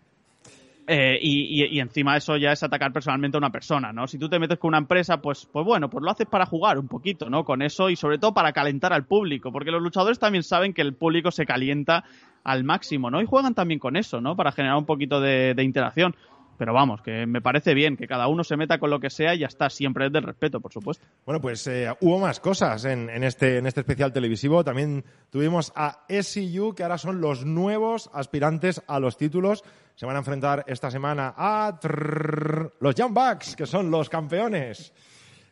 [0.90, 4.08] Eh, y, y- y encima eso ya es atacar personalmente a una persona, ¿no?
[4.08, 6.80] Si tú te metes con una empresa, pues, pues bueno, pues lo haces para jugar
[6.80, 7.44] un poquito, ¿no?
[7.44, 10.82] Con eso y sobre todo para calentar al público, porque los luchadores también saben que
[10.82, 12.06] el público se calienta
[12.46, 13.22] al máximo, ¿no?
[13.22, 14.38] Y juegan también con eso, ¿no?
[14.38, 16.16] Para generar un poquito de, de interacción.
[16.58, 19.36] Pero vamos, que me parece bien que cada uno se meta con lo que sea
[19.36, 21.06] y ya está, siempre es del respeto, por supuesto.
[21.26, 24.64] Bueno, pues eh, hubo más cosas en, en este, en este especial televisivo.
[24.64, 29.64] También tuvimos a SCU, que ahora son los nuevos aspirantes a los títulos.
[29.96, 34.94] Se van a enfrentar esta semana a trrr, los Young Bucks, que son los campeones.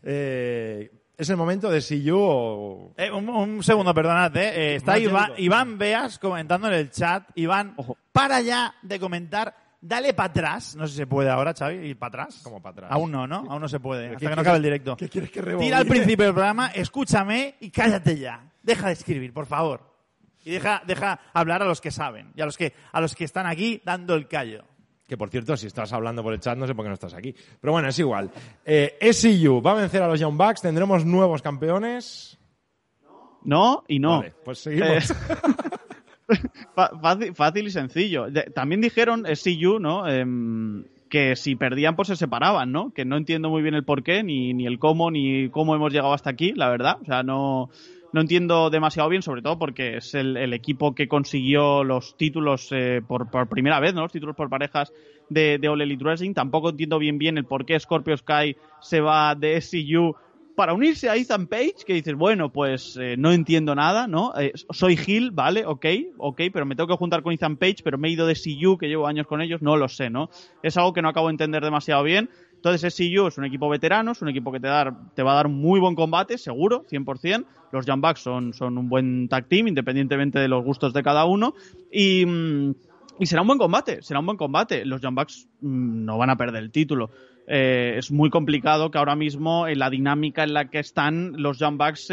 [0.04, 2.94] Eh, es el momento de SCU o...
[2.98, 4.74] Eh, un, un segundo, perdonad, eh.
[4.74, 5.32] Eh, está Iván.
[5.38, 7.30] Iván Beas comentando en el chat.
[7.36, 7.98] Iván, Ojo.
[8.12, 9.56] para ya de comentar,
[9.88, 10.76] dale para atrás.
[10.76, 12.42] No sé si se puede ahora, Xavi, ir para atrás.
[12.44, 12.92] Como para atrás.
[12.92, 13.46] Aún no, ¿no?
[13.50, 14.10] Aún no se puede.
[14.10, 14.98] ¿Qué Hasta que no acabe el directo.
[14.98, 15.86] ¿Qué quieres que Tira al rebobine?
[15.86, 18.52] principio del programa, escúchame y cállate ya.
[18.64, 19.94] Deja de escribir, por favor.
[20.44, 23.24] Y deja, deja hablar a los que saben y a los que, a los que
[23.24, 24.64] están aquí dando el callo.
[25.08, 27.14] Que por cierto, si estás hablando por el chat, no sé por qué no estás
[27.14, 27.36] aquí.
[27.62, 28.32] Pero bueno, es igual.
[28.66, 30.62] Eh, SCU va a vencer a los Young Bucks.
[30.62, 32.40] Tendremos nuevos campeones.
[33.44, 34.18] No y no.
[34.18, 35.06] Vale, pues seguimos.
[35.06, 35.38] Fa-
[37.36, 38.28] Fácil, y sencillo.
[38.54, 39.36] También dijeron, eh,
[39.80, 40.08] ¿no?
[40.08, 42.92] Em, que si perdían, pues se separaban, ¿no?
[42.92, 45.94] Que no entiendo muy bien el por qué, ni, ni el cómo, ni cómo hemos
[45.94, 46.98] llegado hasta aquí, la verdad.
[47.02, 47.70] O sea, no,
[48.12, 53.02] no entiendo demasiado bien, sobre todo porque es el, equipo que consiguió los títulos eh,
[53.06, 54.02] por, por primera vez, ¿no?
[54.02, 54.94] Los títulos por parejas
[55.30, 56.34] de, de All Elite Wrestling.
[56.34, 60.16] Tampoco entiendo bien bien el por qué Scorpio Sky se va de SCU
[60.56, 64.34] para unirse a Ethan Page, que dices, bueno, pues eh, no entiendo nada, ¿no?
[64.38, 65.86] Eh, soy Hill, vale, ok,
[66.18, 68.78] ok, pero me tengo que juntar con Ethan Page, pero me he ido de CU,
[68.78, 70.30] que llevo años con ellos, no lo sé, ¿no?
[70.64, 72.30] Es algo que no acabo de entender demasiado bien.
[72.56, 75.36] Entonces, SCU es un equipo veterano, es un equipo que te, dar, te va a
[75.36, 77.46] dar muy buen combate, seguro, 100%.
[77.72, 81.26] Los Young Bucks son, son un buen tag team, independientemente de los gustos de cada
[81.26, 81.54] uno.
[81.92, 82.26] Y...
[82.26, 82.74] mm,
[83.24, 84.84] será un buen combate, será un buen combate.
[84.84, 87.12] Los Young Bucks mm, no van a perder el título.
[87.48, 91.60] Eh, es muy complicado que ahora mismo en la dinámica en la que están los
[91.60, 92.08] Young Bucks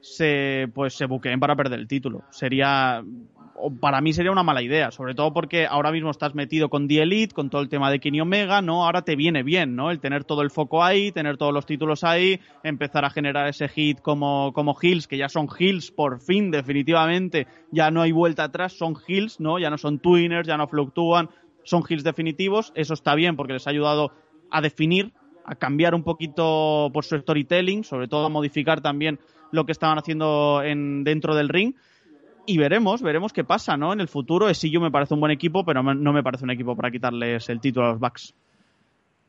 [0.00, 2.22] se, pues se buqueen para perder el título.
[2.30, 3.02] Sería
[3.80, 7.02] para mí sería una mala idea, sobre todo porque ahora mismo estás metido con The
[7.02, 8.84] Elite, con todo el tema de Kenny Omega, ¿no?
[8.84, 9.90] Ahora te viene bien, ¿no?
[9.90, 13.68] El tener todo el foco ahí, tener todos los títulos ahí, empezar a generar ese
[13.68, 18.44] hit como, como Hills, que ya son Hills por fin, definitivamente, ya no hay vuelta
[18.44, 19.58] atrás, son Hills, ¿no?
[19.58, 21.30] Ya no son Twinners, ya no fluctúan,
[21.64, 24.12] son Hills definitivos, eso está bien porque les ha ayudado
[24.50, 25.12] a definir,
[25.44, 29.18] a cambiar un poquito por su storytelling, sobre todo a modificar también
[29.52, 31.74] lo que estaban haciendo en, dentro del ring
[32.46, 33.92] y veremos, veremos qué pasa, ¿no?
[33.92, 36.76] En el futuro, yo me parece un buen equipo, pero no me parece un equipo
[36.76, 38.34] para quitarles el título a los Bucks.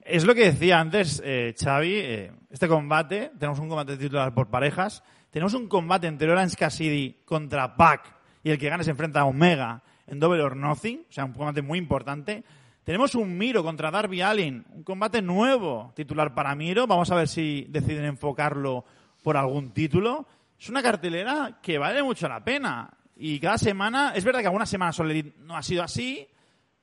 [0.02, 4.50] Es lo que decía antes eh, Xavi, eh, este combate, tenemos un combate titular por
[4.50, 9.22] parejas, tenemos un combate entre Orange Cassidy contra Pac y el que gane se enfrenta
[9.22, 12.44] a Omega en Double or Nothing, o sea, un combate muy importante.
[12.88, 17.28] Tenemos un Miro contra Darby Allin, un combate nuevo titular para Miro, vamos a ver
[17.28, 18.86] si deciden enfocarlo
[19.22, 20.26] por algún título.
[20.58, 24.70] Es una cartelera que vale mucho la pena y cada semana, es verdad que algunas
[24.70, 24.98] semanas
[25.40, 26.30] no ha sido así,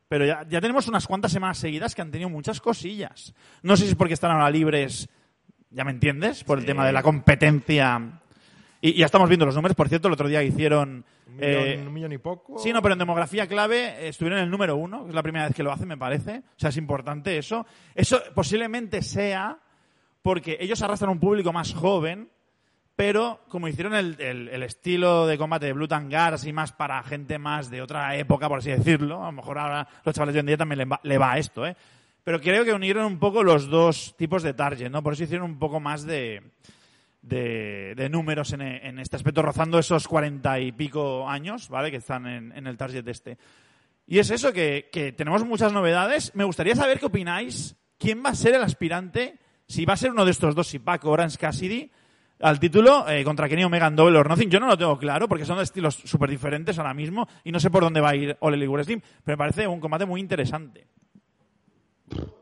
[0.07, 3.33] pero ya, ya tenemos unas cuantas semanas seguidas que han tenido muchas cosillas.
[3.63, 5.09] No sé si es porque están ahora libres,
[5.71, 8.21] ya me entiendes, por el tema de la competencia.
[8.85, 9.75] Y, y ya estamos viendo los números.
[9.75, 11.05] Por cierto, el otro día hicieron...
[11.27, 12.59] Un millón, eh, un millón y poco.
[12.59, 15.23] Sí, no, pero en demografía clave eh, estuvieron en el número uno, que es la
[15.23, 16.39] primera vez que lo hacen, me parece.
[16.39, 17.67] O sea, es importante eso.
[17.95, 19.59] Eso posiblemente sea
[20.23, 22.29] porque ellos arrastran un público más joven,
[22.95, 27.03] pero como hicieron el, el- el estilo de combate de Blue Tangar, así más para
[27.03, 30.39] gente más de otra época, por así decirlo, a lo mejor ahora los chavales de
[30.39, 31.75] hoy en día también le va, le va a esto, ¿eh?
[32.23, 35.03] Pero creo que unieron un poco los dos tipos de target, ¿no?
[35.03, 36.43] Por eso hicieron un poco más de,
[37.25, 41.91] de, de números en, en este aspecto, rozando esos cuarenta y pico años, ¿vale?
[41.91, 43.39] Que están en, en el target este.
[44.07, 46.33] Y es eso, que, que tenemos muchas novedades.
[46.35, 47.77] Me gustaría saber qué opináis.
[47.99, 49.39] ¿Quién va a ser el aspirante?
[49.67, 51.91] Si va a ser uno de estos dos, si Pac o Orange Cassidy,
[52.41, 54.51] al título eh, contra Kenny Omega en Double or Nothing.
[54.51, 57.61] Yo no lo tengo claro porque son de estilos súper diferentes ahora mismo y no
[57.61, 60.21] sé por dónde va a ir All Elite Wrestling, pero me parece un combate muy
[60.21, 60.87] interesante.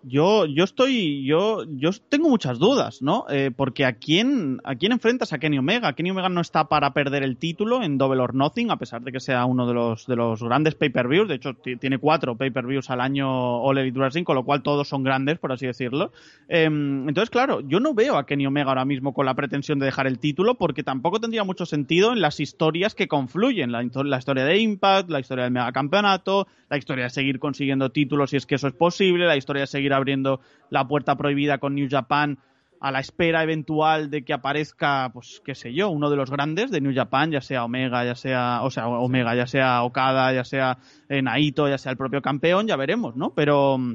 [0.05, 3.25] Yo, yo estoy, yo, yo tengo muchas dudas, ¿no?
[3.31, 5.93] Eh, porque a quién, a quién enfrentas a Kenny Omega.
[5.93, 9.13] Kenny Omega no está para perder el título en Double or Nothing, a pesar de
[9.13, 11.29] que sea uno de los, de los grandes pay-per-views.
[11.29, 15.05] De hecho, tiene cuatro pay-per-views al año All Elite Wrestling, con lo cual todos son
[15.05, 16.13] grandes, por así decirlo.
[16.49, 19.87] Em, entonces, claro, yo no veo a Kenny Omega ahora mismo con la pretensión de
[19.87, 23.71] dejar el título, porque tampoco tendría mucho sentido en las historias que confluyen.
[23.71, 28.31] La, historia de Impact, la historia del Mega Campeonato, la historia de seguir consiguiendo títulos
[28.31, 31.75] si es que eso es posible, la historia de seguir abriendo la puerta prohibida con
[31.75, 32.39] New Japan
[32.81, 36.73] a la espera eventual de que aparezca, pues qué sé yo, uno de los grandes
[36.73, 40.43] de New Japan, ya sea Omega, ya sea, o sea, Omega, ya sea Okada, ya
[40.43, 43.35] sea eh, Naito, ya sea el propio campeón, ya veremos, ¿no?
[43.35, 43.95] Pero mm,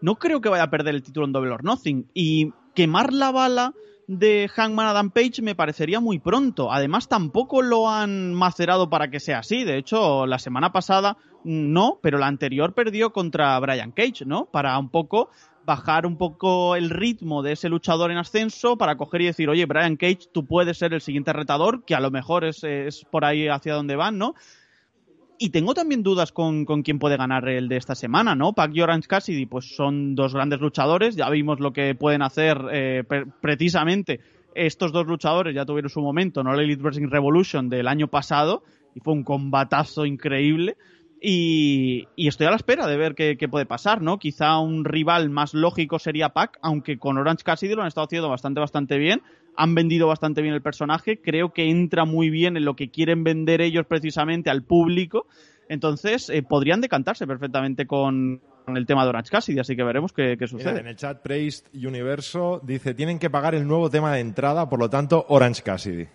[0.00, 2.08] no creo que vaya a perder el título en Double or Nothing.
[2.14, 3.74] Y quemar la bala
[4.08, 6.72] de Hangman Adam Page me parecería muy pronto.
[6.72, 9.64] Además, tampoco lo han macerado para que sea así.
[9.64, 14.46] De hecho, la semana pasada no, pero la anterior perdió contra Brian Cage, ¿no?
[14.46, 15.30] Para un poco
[15.64, 19.66] bajar un poco el ritmo de ese luchador en ascenso para coger y decir, oye,
[19.66, 23.24] Brian Cage, tú puedes ser el siguiente retador, que a lo mejor es, es por
[23.24, 24.34] ahí hacia donde van, ¿no?
[25.38, 28.52] Y tengo también dudas con, con, quién puede ganar el de esta semana, ¿no?
[28.52, 32.58] Pac y Orange Cassidy, pues son dos grandes luchadores, ya vimos lo que pueden hacer
[32.72, 33.02] eh,
[33.40, 34.20] precisamente
[34.54, 36.54] estos dos luchadores, ya tuvieron su momento, ¿no?
[36.54, 38.62] El Elite Wrestling Revolution del año pasado,
[38.94, 40.76] y fue un combatazo increíble.
[41.24, 44.18] Y, y, estoy a la espera de ver qué, qué, puede pasar, ¿no?
[44.18, 48.28] Quizá un rival más lógico sería Pac, aunque con Orange Cassidy lo han estado haciendo
[48.28, 49.22] bastante, bastante bien.
[49.56, 51.20] Han vendido bastante bien el personaje.
[51.20, 55.28] Creo que entra muy bien en lo que quieren vender ellos precisamente al público.
[55.68, 60.12] Entonces, eh, podrían decantarse perfectamente con, con, el tema de Orange Cassidy, así que veremos
[60.12, 60.72] qué, qué sucede.
[60.72, 64.68] Mira, en el chat Praised Universo dice, tienen que pagar el nuevo tema de entrada,
[64.68, 66.08] por lo tanto, Orange Cassidy.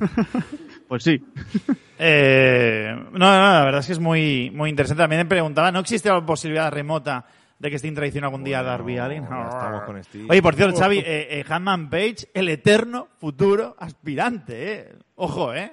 [0.88, 1.22] Pues sí.
[1.98, 5.02] eh, no, no, la verdad es que es muy, muy interesante.
[5.02, 7.24] También me preguntaba, ¿no existe la posibilidad remota
[7.58, 9.24] de que esté intradición algún día bueno, Darby Allin?
[9.24, 10.26] No, estamos con Steve.
[10.28, 11.04] Oye, por cierto, Xavi, eh,
[11.40, 14.96] eh, Hanman Page, el eterno futuro aspirante, ¿eh?
[15.16, 15.72] Ojo, ¿eh?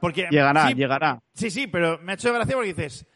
[0.00, 1.18] Porque, llegará, sí, llegará.
[1.34, 3.06] Sí, sí, pero me ha hecho gracia porque dices...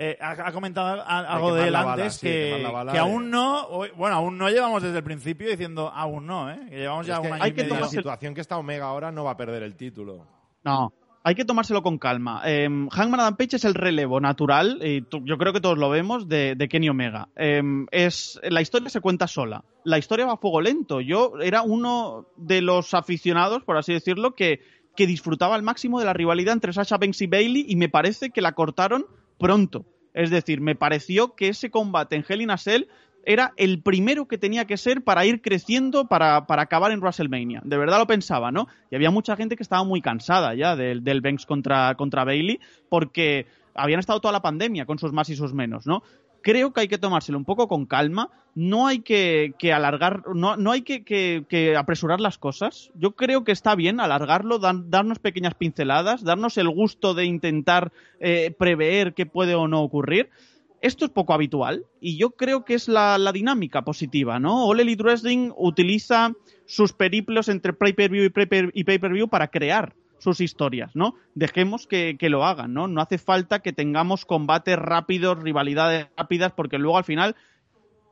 [0.00, 3.00] Eh, ha, ha, comentado algo de él bala, antes sí, que, bala, que eh.
[3.00, 6.60] aún no, bueno, aún no llevamos desde el principio diciendo aún no, ¿eh?
[6.70, 7.74] Que llevamos ya que un año hay y que medio.
[7.74, 10.24] tomar la situación que está Omega ahora no va a perder el título.
[10.68, 10.92] No,
[11.24, 12.42] hay que tomárselo con calma.
[12.44, 16.28] Eh, Hangman Adam Page es el relevo natural, y yo creo que todos lo vemos,
[16.28, 17.28] de, Kenny Omega.
[17.36, 19.64] Eh, es, la historia se cuenta sola.
[19.84, 21.00] La historia va a fuego lento.
[21.00, 24.60] Yo era uno de los aficionados, por así decirlo, que,
[24.94, 28.28] que disfrutaba al máximo de la rivalidad entre Sasha Banks y Bailey y me parece
[28.28, 29.06] que la cortaron
[29.38, 29.86] pronto.
[30.12, 32.84] Es decir, me pareció que ese combate en Hell in a Cell
[33.24, 37.60] era el primero que tenía que ser para ir creciendo para, para, acabar en WrestleMania.
[37.64, 38.68] De verdad lo pensaba, ¿no?
[38.90, 42.58] Y había mucha gente que estaba muy cansada ya del, del Banks contra, contra Bailey
[42.88, 46.02] porque habían estado toda la pandemia con sus más y sus menos, ¿no?
[46.40, 50.56] Creo que hay que tomárselo un poco con calma, no hay que, que alargar, no,
[50.56, 52.90] no hay que, que, apresurar las cosas.
[52.94, 58.54] Yo creo que está bien alargarlo, darnos pequeñas pinceladas, darnos el gusto de intentar eh,
[58.56, 60.30] prever qué puede o no ocurrir
[60.80, 64.66] esto es poco habitual y yo creo que es la, dinámica positiva, ¿no?
[64.66, 66.32] All Elite Wrestling utiliza
[66.66, 68.30] sus periplos entre pay-per-view
[68.74, 71.14] y pay-per-view para crear sus historias, ¿no?
[71.34, 72.88] Dejemos que, que, lo hagan, ¿no?
[72.88, 77.36] No hace falta que tengamos combates rápidos, rivalidades rápidas, porque luego al final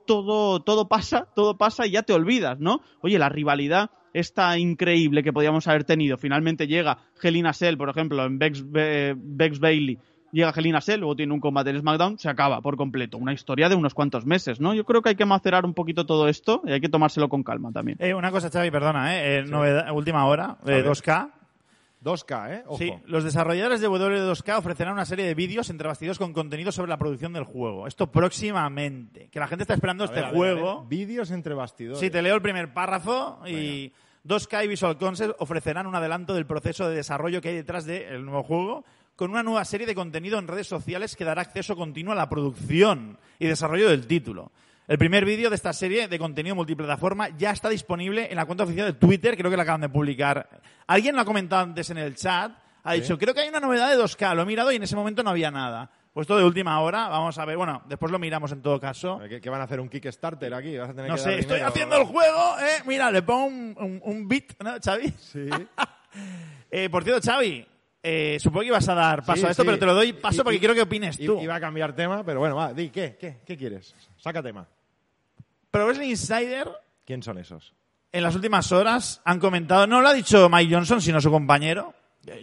[0.06, 2.80] todo, todo pasa, todo pasa y ya te olvidas, ¿no?
[3.00, 8.24] Oye, la rivalidad esta increíble que podíamos haber tenido, finalmente llega Helena Cell, por ejemplo,
[8.24, 9.98] en Bex, Bex Bailey,
[10.32, 13.18] llega Helena Cell, luego tiene un combate en SmackDown, se acaba por completo.
[13.18, 14.74] Una historia de unos cuantos meses, ¿no?
[14.74, 17.42] Yo creo que hay que macerar un poquito todo esto y hay que tomárselo con
[17.42, 17.98] calma también.
[18.00, 19.42] Eh, una cosa, Xavi, perdona, ¿eh?
[19.44, 19.50] sí.
[19.50, 21.30] novedad, última hora, eh, 2K.
[22.04, 22.62] 2K, ¿eh?
[22.66, 22.78] Ojo.
[22.78, 26.88] Sí, los desarrolladores de W2K ofrecerán una serie de vídeos entre bastidores con contenido sobre
[26.88, 27.86] la producción del juego.
[27.86, 29.28] Esto próximamente.
[29.32, 30.84] Que la gente está esperando a este ver, juego.
[30.84, 31.98] Vídeos entre bastidores.
[31.98, 33.88] Sí, te leo el primer párrafo y...
[33.88, 34.06] Venga.
[34.26, 38.24] 2K y Visual Concept ofrecerán un adelanto del proceso de desarrollo que hay detrás del
[38.24, 38.84] nuevo juego,
[39.16, 42.28] con una nueva serie de contenido en redes sociales que dará acceso continuo a la
[42.28, 44.52] producción y desarrollo del título.
[44.86, 48.64] El primer vídeo de esta serie de contenido multiplataforma ya está disponible en la cuenta
[48.64, 50.48] oficial de Twitter, creo que la acaban de publicar.
[50.86, 52.52] Alguien lo ha comentado antes en el chat,
[52.84, 53.18] ha dicho, ¿Sí?
[53.18, 55.30] creo que hay una novedad de 2K, lo he mirado y en ese momento no
[55.30, 55.90] había nada.
[56.12, 59.20] Pues todo de última hora, vamos a ver, bueno, después lo miramos en todo caso.
[59.28, 59.80] ¿Qué, qué van a hacer?
[59.80, 60.76] ¿Un Kickstarter aquí?
[60.78, 63.46] ¿Vas a tener no que sé, estoy dinero, haciendo el juego, eh, mira, le pongo
[63.46, 65.10] un, un, un beat, ¿no, Xavi?
[65.18, 65.48] Sí.
[66.70, 67.66] eh, por cierto, Xavi,
[68.08, 69.66] eh, supongo que ibas a dar paso Sí, a esto, sí.
[69.66, 71.40] pero te lo doy paso porque quiero que opines tú.
[71.40, 73.16] Iba a cambiar tema, pero bueno, va, di, ¿qué?
[73.18, 73.38] ¿Qué?
[73.44, 73.94] ¿Qué quieres?
[74.16, 74.66] Saca tema.
[75.72, 76.68] Pro Wrestling Insider
[77.04, 77.74] ¿Quién son esos?
[78.12, 81.92] en las últimas horas han comentado, no lo ha dicho Mike Johnson, sino su compañero,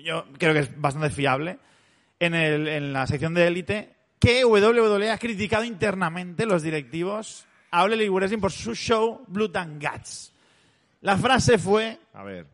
[0.04, 1.58] yo creo que es bastante fiable,
[2.20, 7.84] en, el, en la sección de élite, que WWE ha criticado internamente los directivos a
[7.84, 10.34] Ole Wrestling por su show Blood and Guts.
[11.02, 12.46] La frase fue, A ver,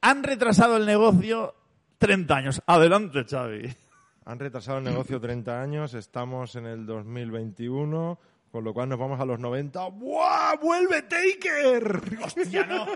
[0.00, 1.54] han retrasado el negocio
[2.00, 2.62] 30 años.
[2.64, 3.76] Adelante, Xavi.
[4.24, 8.18] han retrasado el negocio 30 años, estamos en el 2021,
[8.50, 9.86] con lo cual nos vamos a los 90.
[9.88, 10.56] ¡Buah!
[10.62, 12.00] ¡Vuelve Taker!
[12.24, 12.86] Hostia, no.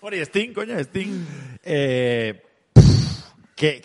[0.00, 1.24] Oye, Sting, coño, Sting.
[1.62, 2.42] Eh,
[3.54, 3.80] ¿qué,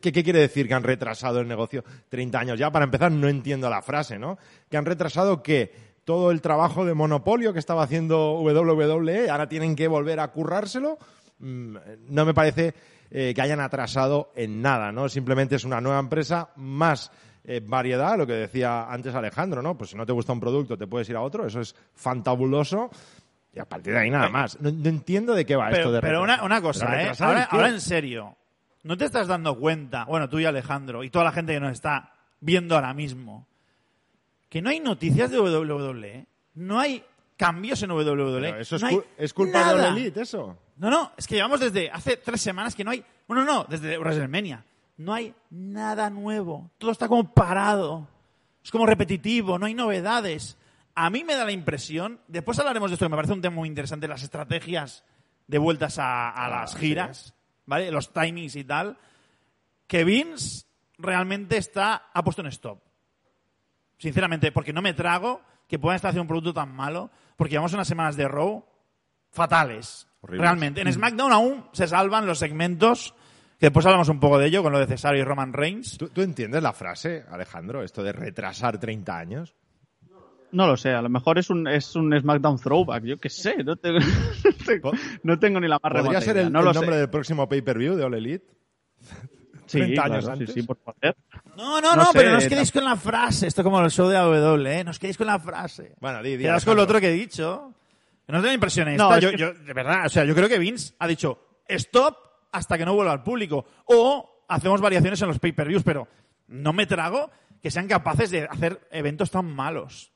[0.00, 2.58] ¿Qué quiere decir que han retrasado el negocio 30 años?
[2.58, 4.36] Ya, para empezar, no entiendo la frase, ¿no?
[4.68, 9.76] Que han retrasado que todo el trabajo de monopolio que estaba haciendo WWE, ahora tienen
[9.76, 10.98] que volver a currárselo.
[11.38, 11.76] Mm,
[12.08, 12.74] No me parece
[13.10, 15.08] eh, que hayan atrasado en nada, ¿no?
[15.08, 17.10] Simplemente es una nueva empresa, más
[17.44, 19.76] eh, variedad, lo que decía antes Alejandro, ¿no?
[19.76, 22.90] Pues si no te gusta un producto, te puedes ir a otro, eso es fantabuloso.
[23.54, 24.60] Y a partir de ahí nada más.
[24.60, 27.16] No, no entiendo de qué va esto Pero, de pero una, una cosa, ¿Pero ¿eh?
[27.18, 28.36] Ahora, ahora en serio.
[28.84, 31.72] ¿No te estás dando cuenta, bueno, tú y Alejandro, y toda la gente que nos
[31.72, 33.46] está viendo ahora mismo,
[34.48, 36.26] que no hay noticias de WWE?
[36.54, 37.04] No hay
[37.36, 38.60] cambios en WWE.
[38.60, 39.74] Eso es, no hay es culpa nada.
[39.74, 40.56] de All Elite, eso.
[40.78, 43.04] No, no, es que llevamos desde hace tres semanas que no hay.
[43.26, 44.64] Bueno, no, desde WrestleMania.
[44.96, 46.70] No hay nada nuevo.
[46.78, 48.06] Todo está como parado.
[48.64, 50.56] Es como repetitivo, no hay novedades.
[50.94, 53.56] A mí me da la impresión, después hablaremos de esto, que me parece un tema
[53.56, 55.04] muy interesante, las estrategias
[55.46, 57.34] de vueltas a, a las giras,
[57.66, 57.90] ¿vale?
[57.92, 58.98] Los timings y tal,
[59.86, 60.66] que Vince
[60.98, 62.80] realmente está, ha puesto en stop.
[63.96, 67.72] Sinceramente, porque no me trago que puedan estar haciendo un producto tan malo, porque llevamos
[67.72, 68.64] unas semanas de Raw
[69.30, 70.07] fatales.
[70.20, 70.42] Horribles.
[70.42, 70.80] Realmente.
[70.80, 73.14] En SmackDown aún se salvan los segmentos,
[73.58, 75.96] que después hablamos un poco de ello con lo de Cesaro y Roman Reigns.
[75.98, 79.54] ¿Tú, tú entiendes la frase, Alejandro, esto de retrasar 30 años?
[80.50, 83.62] No lo sé, a lo mejor es un, es un SmackDown throwback, yo qué sé,
[83.62, 83.98] no tengo,
[84.44, 86.72] no tengo, no tengo ni la más ¿Podría remota ser idea, el, no el lo
[86.72, 87.00] nombre sé.
[87.00, 88.46] del próximo pay-per-view de All Elite?
[89.68, 90.54] Sí, 30 años claro, antes.
[90.54, 91.14] Sí, sí, por favor.
[91.54, 93.46] No, no, no, No sé, pero no os quedéis con la frase.
[93.48, 94.82] Esto como el show de AW, ¿eh?
[94.82, 95.94] No os quedéis con la frase.
[96.00, 97.74] Bueno, di, di, Quedaos con lo otro que he dicho.
[98.28, 98.94] No dé la impresión.
[98.96, 102.16] No, yo, yo- de verdad, o sea, yo creo que Vince ha dicho stop
[102.52, 103.64] hasta que no vuelva al público.
[103.86, 106.08] O hacemos variaciones en los pay-per-views, pero
[106.48, 107.30] no me trago
[107.62, 110.12] que sean capaces de hacer eventos tan malos.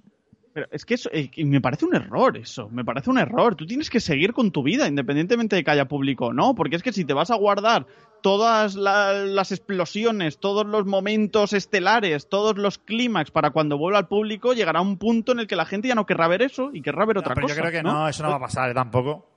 [0.55, 3.55] Pero es que eso, eh, que me parece un error eso, me parece un error.
[3.57, 6.77] Tú tienes que seguir con tu vida, independientemente de que haya público o no, porque
[6.77, 7.87] es que si te vas a guardar
[8.23, 14.09] todas la- las explosiones, todos los momentos estelares, todos los clímax para cuando vuelva al
[14.09, 16.81] público, llegará un punto en el que la gente ya no querrá ver eso y
[16.81, 17.55] querrá ver otra pero cosa.
[17.57, 18.75] yo creo que no, eso no va a pasar ¿eh?
[18.75, 19.29] tampoco.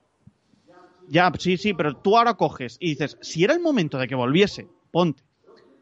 [1.08, 4.14] Ya, sí, sí, pero tú ahora coges y dices, si era el momento de que
[4.14, 5.22] volviese, ponte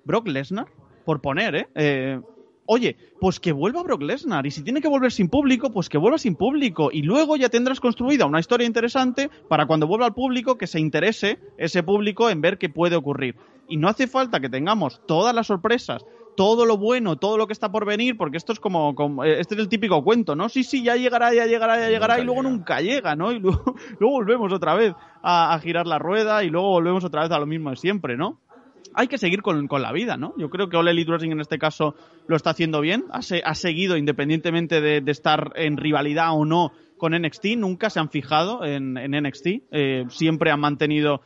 [0.04, 0.66] Brock Lesnar,
[1.04, 1.68] por poner, ¿eh?
[1.74, 2.20] Eh,
[2.66, 4.46] Oye, pues que vuelva Brock Lesnar.
[4.46, 6.90] Y si tiene que volver sin público, pues que vuelva sin público.
[6.92, 10.80] Y luego ya tendrás construida una historia interesante para cuando vuelva al público que se
[10.80, 13.36] interese ese público en ver qué puede ocurrir.
[13.68, 16.04] Y no hace falta que tengamos todas las sorpresas,
[16.36, 19.40] todo lo bueno, todo lo que está por venir, porque esto es como, como- eh,
[19.40, 20.48] este es el típico cuento, ¿no?
[20.48, 22.50] Sí, sí, ya llegará, ya llegará, ya llegará, Nunca y luego llega.
[22.56, 23.30] nunca llega, ¿no?
[23.32, 23.62] Y luego,
[24.00, 27.38] luego volvemos otra vez a, a girar la rueda y luego volvemos otra vez a
[27.38, 28.40] lo mismo de siempre, ¿no?
[28.94, 30.34] Hay que seguir con, con la vida, ¿no?
[30.36, 31.94] Yo creo que Ole Wrestling en este caso
[32.26, 36.44] lo está haciendo bien, ha, se- ha seguido independientemente de, de estar en rivalidad o
[36.44, 41.20] no con NXT, nunca se han fijado en, en NXT, eh, siempre han mantenido...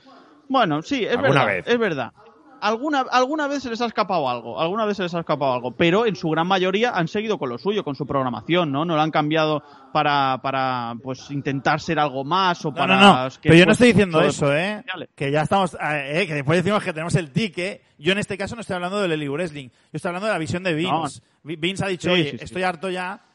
[0.49, 1.67] Bueno, sí, es verdad, vez.
[1.69, 2.13] es verdad.
[2.61, 5.71] Alguna, alguna vez se les ha escapado algo, alguna vez se les ha escapado algo,
[5.73, 8.85] pero en su gran mayoría han seguido con lo suyo, con su programación, ¿no?
[8.85, 12.97] No lo han cambiado para, para pues intentar ser algo más o No, para...
[13.01, 13.31] no, no.
[13.31, 14.85] que Pero yo no pues, estoy diciendo eso, ¿eh?
[15.14, 17.83] Que ya estamos, eh, que después decimos que tenemos el ticket.
[17.99, 19.68] Yo en este caso no estoy hablando del Eli Wrestling.
[19.68, 21.21] Yo estoy hablando de la visión de Vince.
[21.42, 22.44] Vi- Vince ha dicho, Sí, oye, sí, sí.
[22.44, 23.28] estoy harto ya, eh,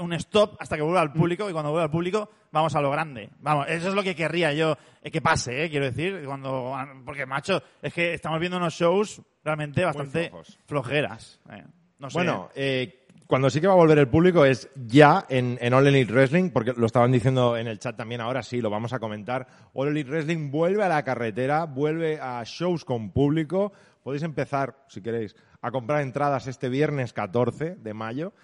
[0.00, 2.90] un stop hasta que vuelva al público y cuando vuelva al público vamos a lo
[2.90, 3.30] grande.
[3.40, 5.70] Vamos, eso es lo que querría yo eh, que pase, ¿eh?
[5.70, 10.30] Quiero decir, cuando, porque macho, es que estamos viendo unos shows realmente bastante
[10.66, 11.40] flojeras.
[11.50, 11.64] eh.
[11.98, 12.18] No sé.
[12.18, 15.86] Bueno, eh, cuando sí que va a volver el público es ya en, en All
[15.86, 18.98] Elite Wrestling, porque lo estaban diciendo en el chat también ahora, sí, lo vamos a
[18.98, 19.46] comentar.
[19.72, 23.72] All Elite Wrestling vuelve a la carretera, vuelve a shows con público.
[24.02, 28.34] Podéis empezar, si queréis, a comprar entradas este viernes 14 de mayo.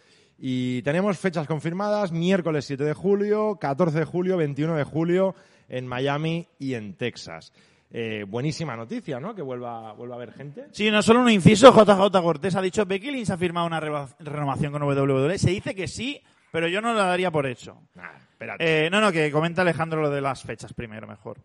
[0.43, 5.35] Y tenemos fechas confirmadas, miércoles 7 de julio, 14 de julio, 21 de julio
[5.69, 7.53] en Miami y en Texas.
[7.91, 9.35] Eh, buenísima noticia, ¿no?
[9.35, 10.67] Que vuelva, vuelva a haber gente.
[10.73, 14.73] Sí, no solo un inciso, JJ Cortés ha dicho, Becky Lynch ha firmado una renovación
[14.73, 15.39] con WWE.
[15.39, 17.83] Se dice que sí, pero yo no la daría por hecho.
[17.95, 18.87] Nah, espérate.
[18.87, 21.39] Eh, no, no, que comenta Alejandro lo de las fechas primero, mejor.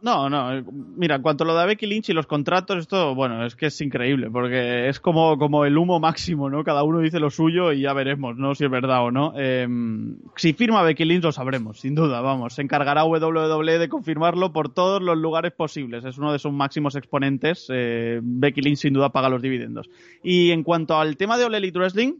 [0.00, 0.64] No, no, eh,
[0.96, 3.66] mira, en cuanto a lo de Becky Lynch y los contratos, esto, bueno, es que
[3.66, 6.62] es increíble, porque es como, como el humo máximo, ¿no?
[6.62, 8.54] Cada uno dice lo suyo y ya veremos, ¿no?
[8.54, 9.32] Si es verdad o no.
[9.36, 12.54] Em, si firma Becky Lynch lo sabremos, sin duda, vamos.
[12.54, 16.04] Se encargará WWE de confirmarlo por todos los lugares posibles.
[16.04, 17.66] Es uno de sus máximos exponentes.
[17.68, 19.90] Eh, Becky Lynch sin duda paga los dividendos.
[20.22, 22.12] Y en cuanto al tema de All Elite Wrestling,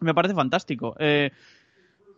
[0.00, 0.96] me parece fantástico.
[0.98, 1.30] Eh,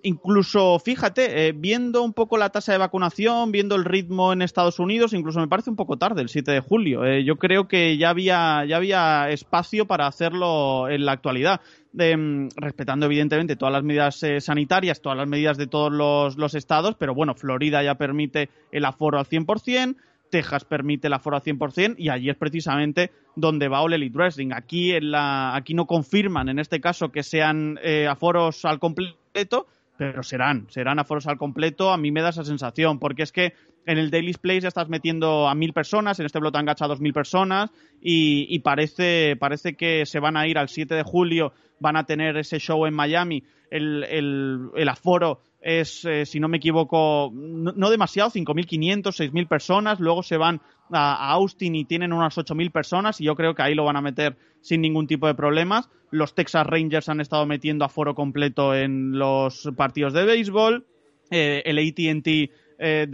[0.03, 4.79] incluso, fíjate, eh, viendo un poco la tasa de vacunación, viendo el ritmo en Estados
[4.79, 7.05] Unidos, incluso me parece un poco tarde, el 7 de julio.
[7.05, 11.61] Eh, yo creo que ya había, ya había espacio para hacerlo en la actualidad.
[11.95, 16.55] Mm, respetando evidentemente todas las medidas eh, sanitarias, todas las medidas de todos los, los,
[16.55, 19.97] estados, pero bueno, Florida ya permite el aforo al 100%,
[20.31, 24.53] Texas permite el aforo al 100% y allí es precisamente donde va All Elite Wrestling.
[24.55, 27.79] Aquí, en la, aquí no confirman en este caso que sean
[28.09, 29.67] aforos al completo,
[30.11, 33.53] pero serán, serán aforos al completo, a mí me da esa sensación, porque es que
[33.87, 37.01] en el Daily Place ya estás metiendo a mil personas, en este Blotangacha a dos
[37.01, 41.53] mil personas, y, y, parece, parece que se van a ir al 7 de julio,
[41.83, 46.49] van a tener ese show en Miami, el, el, el aforo es, eh, si no
[46.49, 50.61] me equivoco, no, demasiado, 5.500, 6.000 personas, luego se van
[50.91, 54.03] a, Austin y tienen unas 8.000 personas y yo creo que ahí lo van a
[54.03, 55.89] meter sin ningún tipo de problemas.
[56.11, 60.87] Los Texas Rangers han estado metiendo a foro completo en los partidos de béisbol.
[61.31, 62.53] Eh, el ATT
[62.85, 63.07] eh,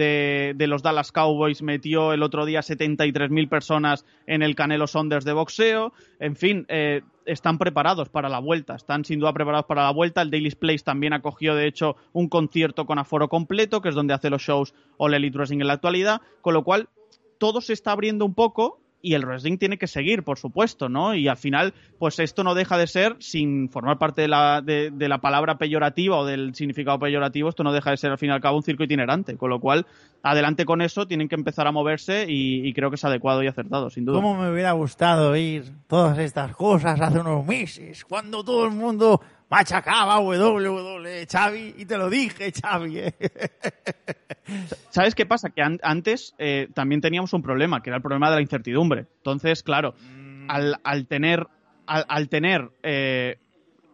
[0.57, 5.35] de, los Dallas Cowboys metió el otro día 73.000 personas en el Canelo Saunders de
[5.35, 5.93] boxeo.
[6.19, 10.23] En fin, eh, están preparados para la vuelta, están sin duda preparados para la vuelta.
[10.23, 14.15] El Daily's Place también acogió, de hecho, un concierto con aforo completo, que es donde
[14.15, 16.89] hace los shows All Elite Wrestling en la actualidad, con lo cual
[17.37, 21.15] todo se está abriendo un poco y el wrestling tiene que seguir, por supuesto, ¿no?
[21.15, 24.91] Y al final, pues esto no deja de ser, sin formar parte de la, de,
[25.09, 28.33] la palabra peyorativa o del significado peyorativo, esto no deja de ser al fin y
[28.33, 29.87] al cabo un circo itinerante, con lo cual,
[30.23, 33.47] adelante con eso, tienen que empezar a moverse y, y creo que es adecuado y
[33.47, 34.17] acertado, sin duda.
[34.17, 39.21] ¿Cómo me hubiera gustado oír todas estas cosas hace unos meses, cuando todo el mundo
[39.49, 42.99] machacaba WWE, Xavi, y te lo dije, Xavi.
[42.99, 43.15] ¿eh?
[44.91, 45.51] ¿Sabes qué pasa?
[45.51, 49.07] Que an antes eh, también teníamos un problema, que era el problema de la incertidumbre.
[49.19, 50.51] Entonces, claro, mm.
[50.51, 51.47] al, al, tener,
[51.87, 53.39] al, al tener eh,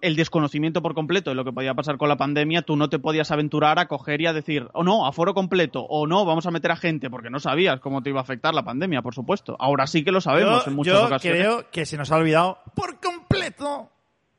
[0.04, 2.98] el desconocimiento por completo de lo que podía pasar con la pandemia, tú no te
[2.98, 6.44] podías aventurar a coger y a decir, o oh, no, aforo completo, o no, vamos
[6.46, 9.14] a meter a gente, porque no sabías cómo te iba a afectar la pandemia, por
[9.14, 9.56] supuesto.
[9.58, 11.40] Ahora sí que lo sabemos yo, en muchas yo ocasiones.
[11.40, 13.93] creo que se nos ha olvidado por completo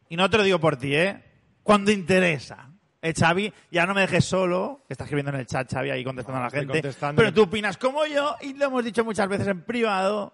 [0.10, 1.24] y no te lo digo por ti, ¿eh?
[1.64, 2.70] Cuando interesa.
[3.02, 6.04] Eh, Xavi, ya no me dejes solo, que estás escribiendo en el chat, Xavi, ahí
[6.04, 6.82] contestando a la gente.
[7.16, 10.34] Pero tú opinas como yo, y lo hemos dicho muchas veces en privado,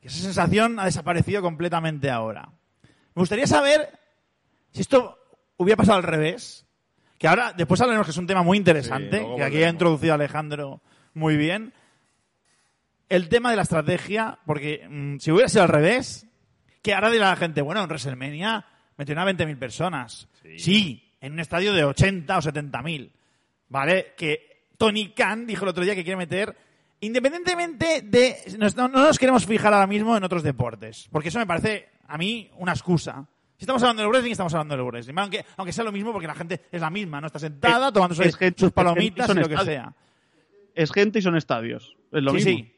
[0.00, 2.48] que esa sensación ha desaparecido completamente ahora.
[3.14, 3.88] Me gustaría saber
[4.72, 5.16] si esto
[5.58, 6.66] hubiera pasado al revés,
[7.18, 10.14] que ahora, después hablaremos que es un tema muy interesante, sí, que aquí ha introducido
[10.14, 10.82] Alejandro
[11.14, 11.72] muy bien.
[13.08, 16.26] El tema de la estrategia, porque mmm, si hubiera sido al revés,
[16.82, 18.66] que ahora dirá la gente, bueno, en WrestleMania
[19.02, 20.28] metieron a 20.000 personas.
[20.42, 20.58] Sí.
[20.58, 21.12] sí.
[21.20, 23.10] en un estadio de 80 o 70.000.
[23.68, 24.14] ¿Vale?
[24.16, 26.56] Que Tony Khan dijo el otro día que quiere meter,
[27.00, 28.36] independientemente de...
[28.58, 32.18] No, no, nos queremos fijar ahora mismo en otros deportes, porque eso me parece a
[32.18, 33.26] mí una excusa.
[33.56, 35.14] Si estamos hablando del wrestling, estamos hablando del wrestling.
[35.16, 37.28] Aunque, aunque sea lo mismo, porque la gente es la misma, ¿no?
[37.28, 39.94] Está sentada, es, tomándose es gente, sus palomitas y lo que sea.
[40.74, 41.96] Es gente y son estadios.
[42.10, 42.52] Es lo sí, mismo.
[42.52, 42.74] Sí.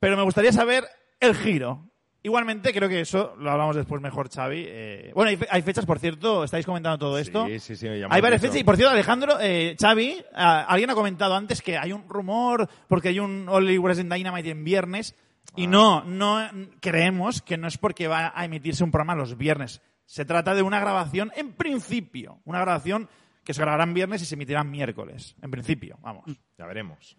[0.00, 0.84] Pero me gustaría saber
[1.20, 1.89] el giro.
[2.22, 4.64] Igualmente, creo que eso lo hablamos después mejor, Xavi.
[4.68, 7.46] Eh, bueno, hay, fe hay, fechas, por cierto, estáis comentando todo esto.
[7.46, 7.88] Sí, sí, sí.
[7.88, 8.58] Hay varias fechas.
[8.58, 13.08] Y por cierto, Alejandro, eh, Xavi, alguien ha comentado antes que hay un rumor porque
[13.08, 15.14] hay un All Wrestling Dynamite en viernes.
[15.56, 15.68] Y ah.
[15.68, 16.50] no, no
[16.80, 19.80] creemos que no es porque va a emitirse un programa los viernes.
[20.04, 23.08] Se trata de una grabación, en principio, una grabación
[23.44, 25.36] que se grabará en viernes y se emitirá miércoles.
[25.40, 26.24] En principio, vamos.
[26.58, 27.16] Ya veremos.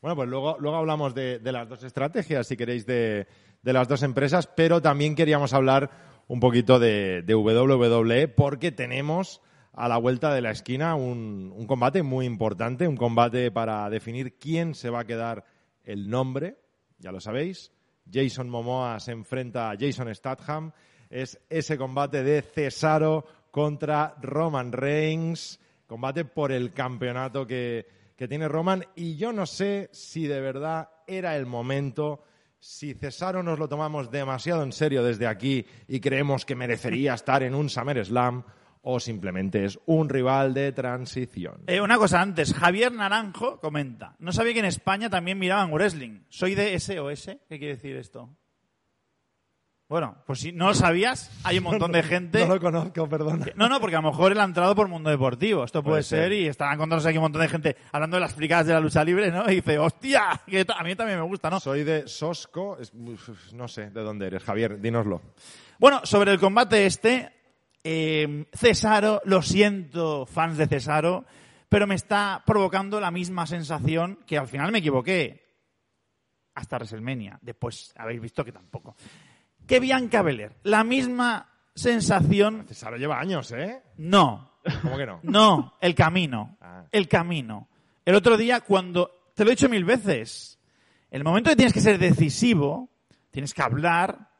[0.00, 3.28] Bueno, pues luego, luego hablamos de, de las dos estrategias, si queréis, de,
[3.62, 5.90] de las dos empresas, pero también queríamos hablar
[6.28, 9.40] un poquito de, de WWE porque tenemos
[9.72, 14.38] a la vuelta de la esquina un, un, combate muy importante, un combate para definir
[14.38, 15.44] quién se va a quedar
[15.84, 16.58] el nombre,
[16.98, 17.72] ya lo sabéis.
[18.10, 20.72] Jason Momoa se enfrenta a Jason Statham.
[21.08, 27.86] Es ese combate de Cesaro contra Roman Reigns, combate por el campeonato que,
[28.16, 28.84] que tiene Roman.
[28.96, 32.24] Y yo no sé si de verdad era el momento
[32.62, 37.42] si Cesaro nos lo tomamos demasiado en serio desde aquí y creemos que merecería estar
[37.42, 38.44] en un SummerSlam
[38.82, 41.64] o simplemente es un rival de transición.
[41.66, 46.20] Eh, una cosa antes, Javier Naranjo comenta, no sabía que en España también miraban wrestling.
[46.28, 48.30] Soy de SOS, ¿qué quiere decir esto?
[49.92, 52.46] Bueno, pues si no lo sabías, hay un montón de gente.
[52.46, 53.44] No lo conozco, perdón.
[53.56, 55.64] No, no, porque a lo mejor él ha entrado por Mundo Deportivo.
[55.64, 56.32] Esto puede, Puede ser, ser.
[56.32, 59.04] y estarán encontrándose aquí un montón de gente hablando de las fricadas de la lucha
[59.04, 59.44] libre, ¿no?
[59.50, 61.60] Y dice, hostia, que a mí también me gusta, ¿no?
[61.60, 62.94] Soy de Sosco, es-
[63.52, 65.20] no sé de dónde eres, Javier, dínoslo.
[65.78, 67.30] Bueno, sobre el combate este,
[67.84, 71.26] eh, Cesaro, lo siento, fans de Cesaro,
[71.68, 75.42] pero me está provocando la misma sensación que al final me equivoqué.
[76.54, 77.38] Hasta WrestleMania.
[77.42, 78.94] Después habéis visto que tampoco.
[79.66, 83.82] Que Bianca Belair, la misma sensación, Cesaro lleva años, ¿eh?
[83.96, 84.50] no,
[84.82, 85.20] ¿Cómo que no?
[85.22, 86.56] no, el camino.
[86.60, 86.84] Ah.
[86.92, 87.68] El camino.
[88.04, 89.30] El otro día, cuando.
[89.34, 90.58] Te lo he dicho mil veces.
[91.10, 92.90] El momento que tienes que ser decisivo,
[93.30, 94.30] tienes que hablar,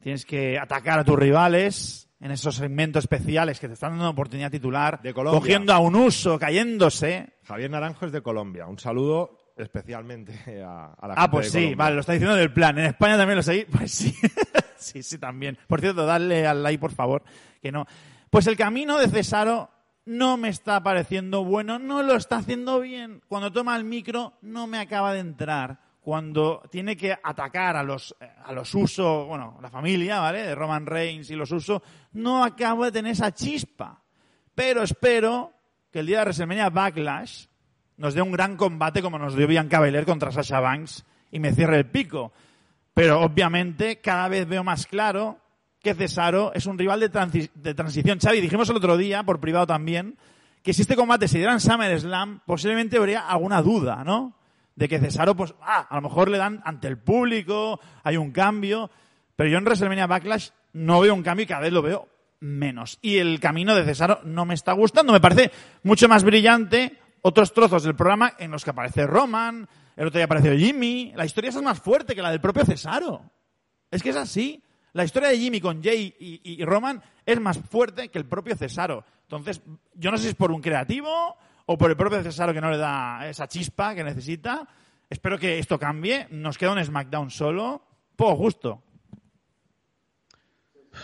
[0.00, 4.10] tienes que atacar a tus rivales en esos segmentos especiales que te están dando una
[4.10, 5.38] oportunidad titular, De Colombia.
[5.40, 7.34] cogiendo a un uso, cayéndose.
[7.44, 8.66] Javier Naranjo es de Colombia.
[8.66, 11.76] Un saludo especialmente a, a la Ah, gente pues de sí, Colombia.
[11.76, 12.78] vale, lo está diciendo del plan.
[12.78, 13.66] En España también lo seguís.
[13.70, 14.14] Pues sí.
[14.82, 15.58] sí, sí, también.
[15.66, 17.22] Por cierto, dadle al like, por favor,
[17.60, 17.86] que no.
[18.30, 19.70] Pues el camino de Cesaro
[20.04, 23.22] no me está pareciendo bueno, no lo está haciendo bien.
[23.28, 25.80] Cuando toma el micro, no me acaba de entrar.
[26.00, 30.42] Cuando tiene que atacar a los, a los usos, bueno, la familia, ¿vale?
[30.42, 34.02] De Roman Reigns y los usos, no acabo de tener esa chispa.
[34.54, 35.52] Pero espero
[35.92, 37.46] que el día de WrestleMania Backlash
[37.98, 41.52] nos dé un gran combate como nos dio Bianca Belair contra Sasha Banks y me
[41.52, 42.32] cierre el pico.
[42.98, 45.38] Pero obviamente cada vez veo más claro
[45.80, 48.18] que Cesaro es un rival de, transi- de transición.
[48.18, 50.18] Xavi, dijimos el otro día, por privado también,
[50.64, 54.34] que si este combate se diera en SummerSlam, posiblemente habría alguna duda, ¿no?
[54.74, 58.32] De que Cesaro, pues, ah, a lo mejor le dan ante el público, hay un
[58.32, 58.90] cambio,
[59.36, 62.08] pero yo en WrestleMania Backlash no veo un cambio y cada vez lo veo
[62.40, 62.98] menos.
[63.00, 65.52] Y el camino de Cesaro no me está gustando, me parece
[65.84, 70.24] mucho más brillante otros trozos del programa en los que aparece Roman, el otro día
[70.26, 73.22] apareció Jimmy, la historia es más fuerte que la del propio Cesaro.
[73.90, 74.62] Es que es así.
[74.92, 78.26] La historia de Jimmy con Jay y, y- y Roman es más fuerte que el
[78.26, 79.04] propio Cesaro.
[79.22, 79.60] Entonces,
[79.94, 82.70] yo no sé si es por un creativo o por el propio Cesaro que no
[82.70, 84.66] le da esa chispa que necesita.
[85.10, 86.26] Espero que esto cambie.
[86.30, 87.82] Nos queda un SmackDown solo.
[88.16, 88.82] Poco justo.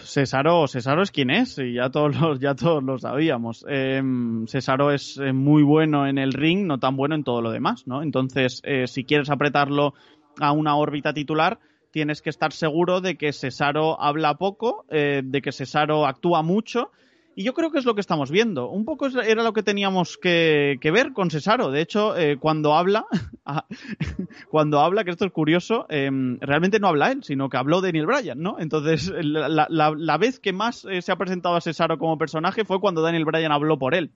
[0.03, 3.65] Cesaro, Cesaro es quien es, y ya todos los, ya todos lo sabíamos.
[3.69, 4.03] Eh,
[4.47, 7.87] Cesaro es eh, muy bueno en el ring, no tan bueno en todo lo demás,
[7.87, 8.03] ¿no?
[8.03, 9.95] Entonces, eh, si quieres apretarlo
[10.41, 11.59] a una órbita titular,
[11.91, 16.91] tienes que estar seguro de que Cesaro habla poco, eh, de que Cesaro actúa mucho.
[17.37, 18.69] Y yo creo que es lo que estamos viendo.
[18.69, 21.71] Un poco era lo que teníamos que, que ver con Cesaro.
[21.71, 23.07] De hecho, eh, cuando habla,
[24.51, 26.11] cuando habla, que esto es curioso, eh,
[26.41, 28.57] realmente no habla él, sino que habló Daniel Bryan, ¿no?
[28.59, 32.65] Entonces, la- la- la vez que más eh, se ha presentado a Cesaro como personaje
[32.65, 34.11] fue cuando Daniel Bryan habló por él.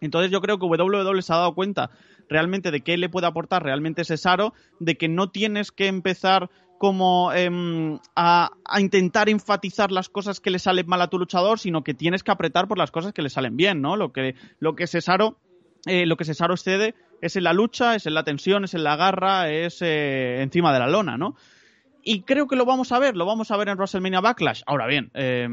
[0.00, 1.90] Entonces yo creo que WWE se ha dado cuenta
[2.28, 6.50] realmente de qué le puede aportar realmente Cesaro, de que no tienes que empezar
[6.82, 11.84] como em, a, intentar enfatizar las cosas que le salen mal a tu luchador, sino
[11.84, 13.96] que tienes que apretar por las cosas que le salen bien, ¿no?
[13.96, 15.38] Lo que, lo que Cesaro
[15.86, 18.82] eh, lo que Cesaro excede es en la lucha, es en la tensión, es en
[18.82, 21.36] la garra, es eh, encima de la lona, ¿no?
[22.02, 24.62] Y creo que lo vamos a ver, lo vamos a ver en WrestleMania Backlash.
[24.66, 25.48] Ahora bien, eh,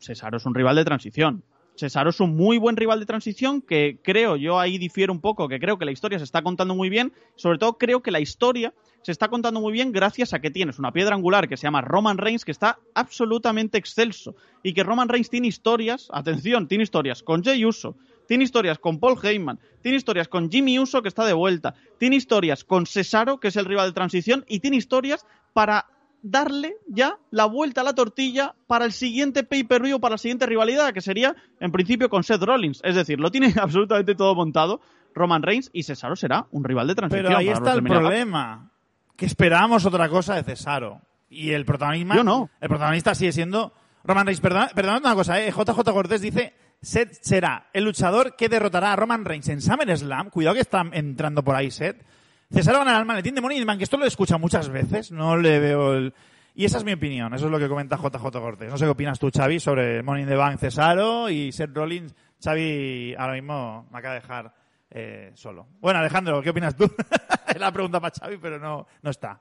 [0.00, 1.44] Cesaro es un rival de transición.
[1.76, 5.48] Cesaro es un muy buen rival de transición que creo, yo ahí difiero un poco,
[5.48, 7.12] que creo que la historia se está contando muy bien.
[7.34, 8.72] Sobre todo creo que la historia
[9.02, 11.82] se está contando muy bien gracias a que tienes una piedra angular que se llama
[11.82, 14.36] Roman Reigns que está absolutamente excelso.
[14.62, 17.96] Y que Roman Reigns tiene historias, atención, tiene historias con Jey Uso,
[18.26, 22.16] tiene historias con Paul Heyman, tiene historias con Jimmy Uso que está de vuelta, tiene
[22.16, 25.86] historias con Cesaro que es el rival de transición y tiene historias para
[26.24, 30.92] darle ya la vuelta a la tortilla para el siguiente pay-per-view, para la siguiente rivalidad,
[30.94, 32.80] que sería en principio con Seth Rollins.
[32.82, 34.80] Es decir, lo tiene absolutamente todo montado
[35.14, 37.26] Roman Reigns y Cesaro será un rival de transición.
[37.26, 38.70] Pero ahí está el problema.
[39.16, 41.02] Que esperábamos otra cosa de Cesaro.
[41.28, 42.14] Y el protagonismo.
[42.14, 42.50] Yo no.
[42.60, 43.72] El protagonista sigue siendo
[44.02, 44.40] Roman Reigns.
[44.40, 45.52] Perdón, perdonad una cosa, ¿eh?
[45.52, 50.30] JJ Cortés dice: Seth será el luchador que derrotará a Roman Reigns en SummerSlam.
[50.30, 52.02] Cuidado que está entrando por ahí Seth.
[52.50, 54.68] Cesaro ganará el maletín de Money in the Bank, que esto lo he escuchado muchas
[54.68, 55.10] veces.
[55.12, 56.14] No le veo el.
[56.54, 57.34] Y esa es mi opinión.
[57.34, 58.70] Eso es lo que comenta JJ Cortés.
[58.70, 62.14] No sé qué opinas tú, Xavi, sobre Money in the Bank Cesaro y Seth Rollins.
[62.42, 64.54] Xavi ahora mismo me acaba de dejar
[64.90, 65.66] eh, solo.
[65.80, 66.84] Bueno, Alejandro, ¿qué opinas tú?
[67.48, 69.40] es la pregunta para Xavi, pero no, no está.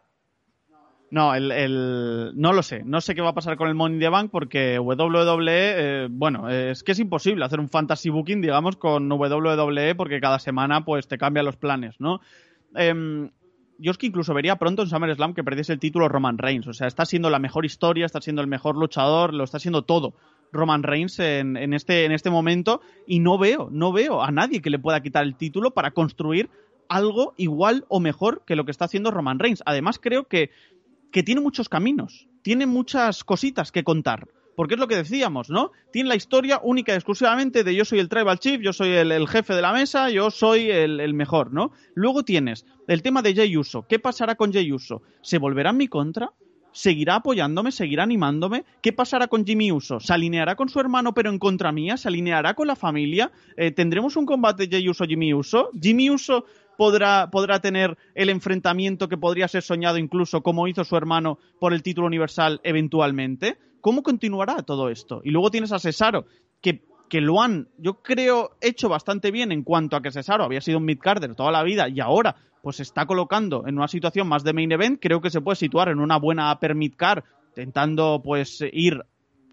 [1.11, 2.81] No, el, no lo sé.
[2.83, 6.07] No sé qué va a pasar con el Money in the Bank porque WWE, eh,
[6.09, 10.83] bueno, es que es imposible hacer un fantasy booking, digamos, con WWE porque cada semana
[10.83, 12.19] pues te cambian los planes, ¿no?
[12.75, 13.31] Em,
[13.77, 16.67] yo es que incluso vería pronto en SummerSlam que perdiese el título Roman Reigns.
[16.67, 19.83] O sea, está siendo la mejor historia, está siendo el mejor luchador, lo está siendo
[19.83, 20.13] todo
[20.51, 24.61] Roman Reigns en, en este, en este momento y no veo, no veo a nadie
[24.61, 26.49] que le pueda quitar el título para construir
[26.89, 29.63] algo igual o mejor que lo que está haciendo Roman Reigns.
[29.65, 30.51] Además, creo que
[31.13, 34.27] que tiene muchos caminos, tiene muchas cositas que contar.
[34.55, 35.71] Porque es lo que decíamos, ¿no?
[35.91, 39.27] Tiene la historia única y exclusivamente de yo soy el tribal chief, yo soy el,
[39.27, 41.71] jefe de la mesa, yo soy el, mejor, ¿no?
[41.95, 43.85] Luego tienes el tema de Jey Uso.
[43.87, 45.01] ¿Qué pasará con Jey Uso?
[45.21, 46.31] ¿Se volverá en mi contra?
[46.73, 48.65] seguirá apoyándome, seguirá animándome.
[48.81, 49.99] ¿Qué pasará con Jimmy Uso?
[49.99, 51.97] ¿Se alineará con su hermano pero en contra mía?
[51.97, 53.31] ¿Se alineará con la familia?
[53.55, 55.69] Eh, ¿Tendremos un combate Jey Uso-Jimmy Uso?
[55.79, 56.45] ¿Jimmy Uso
[56.77, 61.73] podrá, podrá tener el enfrentamiento que podría ser soñado incluso como hizo su hermano por
[61.73, 63.57] el título universal eventualmente?
[63.83, 65.21] ¿Cómo continuará todo esto?
[65.23, 66.25] Y luego tienes a Cesaro,
[66.61, 66.81] que
[67.13, 70.79] que lo han, yo creo, hecho bastante bien en cuanto a que Cesaro había sido
[70.79, 74.43] un mid-carder toda la vida y ahora pues se está colocando en una situación más
[74.43, 78.63] de main event, creo que se puede situar en una buena upper mid-card, intentando pues
[78.71, 78.99] ir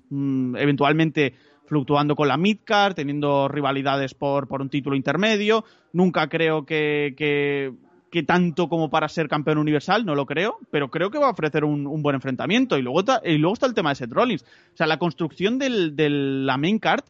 [0.09, 1.35] mm, eventualmente
[1.67, 5.65] fluctuando con la midcard, teniendo rivalidades por, por un título intermedio.
[5.93, 7.75] Nunca creo que, que,
[8.27, 11.65] tanto como para ser campeón universal, no lo creo, pero creo que va a ofrecer
[11.65, 12.77] un, buen enfrentamiento.
[12.77, 14.43] Y luego, está, y luego está el tema de Seth Rollins.
[14.43, 17.05] O sea, la construcción de la main card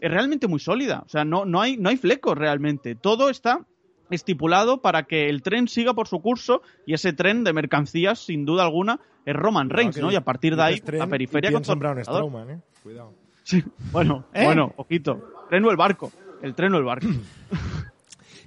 [0.00, 1.02] es realmente muy sólida.
[1.04, 2.94] O sea, no, no, hay, no hay flecos realmente.
[2.94, 3.66] Todo está
[4.10, 8.44] estipulado para que el tren siga por su curso y ese tren de mercancías, sin
[8.44, 10.12] duda alguna, es Roman Reigns, ¿no?
[10.12, 12.60] Y a partir de ahí, la periferia con Strowman, ¿eh?
[12.82, 13.12] Cuidado.
[13.42, 14.44] Sí, bueno, ¿Eh?
[14.44, 15.46] bueno, ojito.
[15.48, 16.12] Tren o el barco.
[16.42, 17.08] El tren o el barco.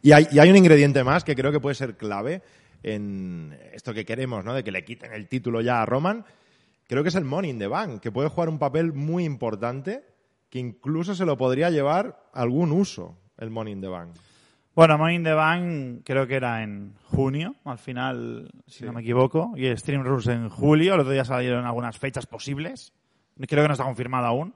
[0.01, 2.41] y, hay, y hay un ingrediente más que creo que puede ser clave
[2.83, 4.53] en esto que queremos, ¿no?
[4.53, 6.25] De que le quiten el título ya a Roman.
[6.87, 10.03] Creo que es el Money in the Bank, que puede jugar un papel muy importante
[10.49, 14.09] que incluso se lo podría llevar algún uso el Money in the Bank.
[14.75, 19.01] Bueno, Money in the Bank creo que era en junio, al final, si no me
[19.01, 22.93] equivoco, y Stream Rules en julio, el otro día salieron algunas fechas posibles,
[23.35, 24.53] creo que no está confirmado aún.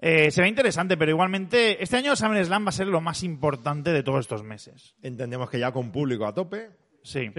[0.00, 3.92] Eh, se ve interesante, pero igualmente este año SummerSlam va a ser lo más importante
[3.92, 4.94] de todos estos meses.
[5.02, 6.70] Entendemos que ya con público a tope.
[7.02, 7.30] Sí.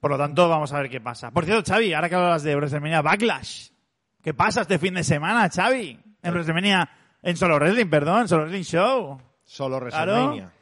[0.00, 1.30] Por lo tanto, vamos a ver qué pasa.
[1.30, 3.68] Por cierto, Xavi, ahora que hablas de WrestleMania Backlash,
[4.22, 6.00] ¿qué pasa este fin de semana, Xavi?
[6.22, 6.88] En WrestleMania,
[7.22, 9.20] en Solo Wrestling, perdón, Solo Wrestling Show.
[9.44, 10.52] Solo WrestleMania.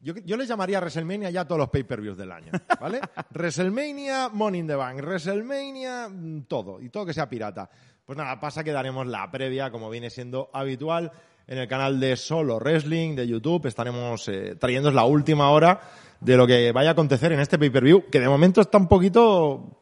[0.00, 3.00] Yo, yo les llamaría WrestleMania ya todos los pay-per-views del año, ¿vale?
[3.34, 7.68] WrestleMania, Money in the Bank, WrestleMania, mm, todo, y todo que sea pirata.
[8.08, 11.12] Pues nada, pasa que daremos la previa, como viene siendo habitual,
[11.46, 13.66] en el canal de Solo Wrestling de YouTube.
[13.66, 15.78] Estaremos eh, trayendo la última hora
[16.18, 19.78] de lo que vaya a acontecer en este pay-per-view, que de momento está un poquito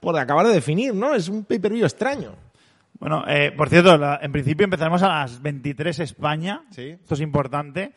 [0.00, 1.14] por acabar de definir, ¿no?
[1.14, 2.34] Es un pay-per-view extraño.
[2.98, 6.64] Bueno, eh, por cierto, en principio empezaremos a las 23 España.
[6.72, 6.98] Sí.
[7.00, 7.92] Esto es importante.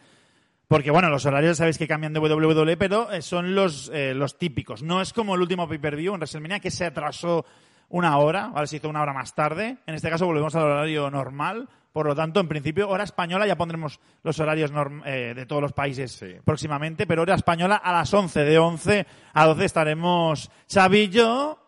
[0.67, 4.83] Porque, bueno, los horarios sabéis que cambian de WWE, pero eh, son los, los típicos.
[4.83, 7.47] No es como el último pay-per-view en WrestleMania que se atrasó
[7.89, 8.67] una hora, ¿vale?
[8.67, 9.77] Se hizo una hora más tarde.
[9.85, 11.67] En este caso volvemos al horario normal.
[11.91, 14.71] Por lo tanto, en principio, hora española, ya pondremos los horarios
[15.05, 19.45] eh, de todos los países próximamente, pero hora española a las 11, de 11 a
[19.47, 21.59] 12 estaremos Xavi y yo,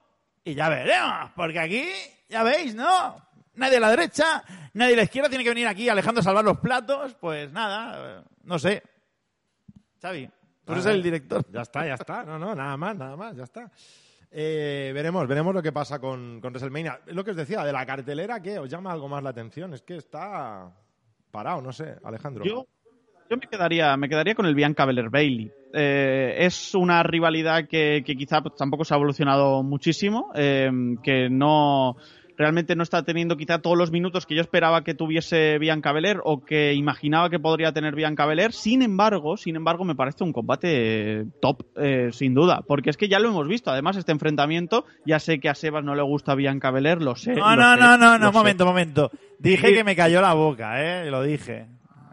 [0.43, 1.85] y ya veremos, porque aquí,
[2.29, 3.15] ya veis, ¿no?
[3.55, 4.43] Nadie a la derecha,
[4.73, 8.19] nadie a la izquierda, tiene que venir aquí Alejandro a salvar los platos, pues nada,
[8.19, 8.83] eh, no sé.
[9.99, 10.29] Xavi,
[10.63, 11.43] tú eres el director.
[11.51, 13.71] Ya está, ya está, no, no, nada más, nada más, ya está.
[14.31, 17.01] Eh, veremos, veremos lo que pasa con, con WrestleMania.
[17.07, 18.59] Lo que os decía, de la cartelera, ¿qué?
[18.59, 19.73] ¿Os llama algo más la atención?
[19.73, 20.71] Es que está
[21.31, 22.45] parado, no sé, Alejandro.
[22.45, 22.65] Yo,
[23.29, 25.51] yo me quedaría, me quedaría con el Bianca Belair Bailey.
[25.73, 30.69] Eh, es una rivalidad que, que quizá tampoco se ha evolucionado muchísimo, eh,
[31.03, 31.97] que no
[32.41, 36.21] realmente no está teniendo quizá todos los minutos que yo esperaba que tuviese Bianca Belair
[36.23, 38.51] o que imaginaba que podría tener Bianca Belair.
[38.51, 43.07] Sin embargo, sin embargo, me parece un combate top, eh, sin duda, porque es que
[43.07, 43.69] ya lo hemos visto.
[43.69, 47.33] Además, este enfrentamiento, ya sé que a Sebas no le gusta Bianca Belair, lo sé.
[47.35, 49.11] No, no, no, no, no, momento, momento.
[49.37, 51.67] Dije que me cayó la boca, eh, lo dije.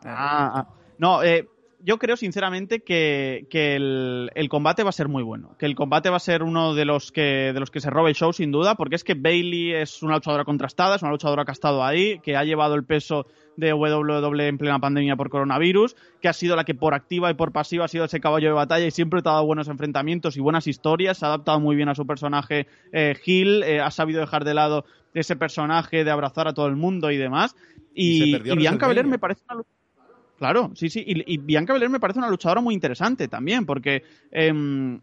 [0.04, 0.68] Ah, ah.
[0.98, 1.48] no, eh,
[1.88, 5.56] yo creo sinceramente que, el, combate va a ser muy bueno.
[5.58, 8.10] Que el combate va a ser uno de los que de los que se robe
[8.10, 11.46] el show sin duda, porque es que Bailey es una luchadora contrastada, es una luchadora
[11.46, 13.26] que ha estado ahí, que ha llevado el peso
[13.56, 17.34] de WWE en plena pandemia por coronavirus, que ha sido la que por activa y
[17.34, 20.40] por pasiva ha sido ese caballo de batalla y siempre ha dado buenos enfrentamientos y
[20.40, 24.20] buenas historias, se ha adaptado muy bien a su personaje eh, Gil, eh, ha sabido
[24.20, 24.84] dejar de lado
[25.14, 27.56] ese personaje de abrazar a todo el mundo y demás.
[27.94, 29.62] Y, y Bianca Belair me parece una
[30.38, 31.02] Claro, sí, sí.
[31.04, 35.00] Y, Bianca Belair me parece una luchadora muy interesante también, porque em,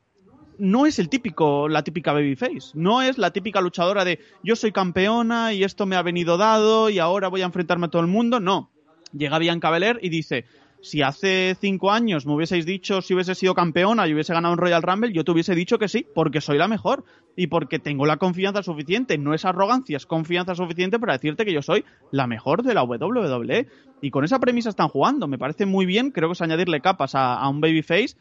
[0.57, 2.71] no es el típico, la típica babyface.
[2.73, 6.89] No es la típica luchadora de yo soy campeona y esto me ha venido dado
[6.89, 8.39] y ahora voy a enfrentarme a todo el mundo.
[8.39, 8.71] No.
[9.11, 10.45] Llega Bianca Belair y dice,
[10.85, 14.59] si hace cinco años me hubieseis dicho si hubiese sido campeona y hubiese ganado un
[14.59, 17.03] Royal Rumble, yo te hubiese dicho que sí, porque soy la mejor
[17.35, 19.17] y porque tengo la confianza suficiente.
[19.17, 22.83] No es arrogancia, es confianza suficiente para decirte que yo soy la mejor de la
[22.83, 23.67] WWE.
[23.99, 25.27] Y con esa premisa están jugando.
[25.27, 26.11] Me parece muy bien.
[26.11, 28.15] Creo que es añadirle capas a, un babyface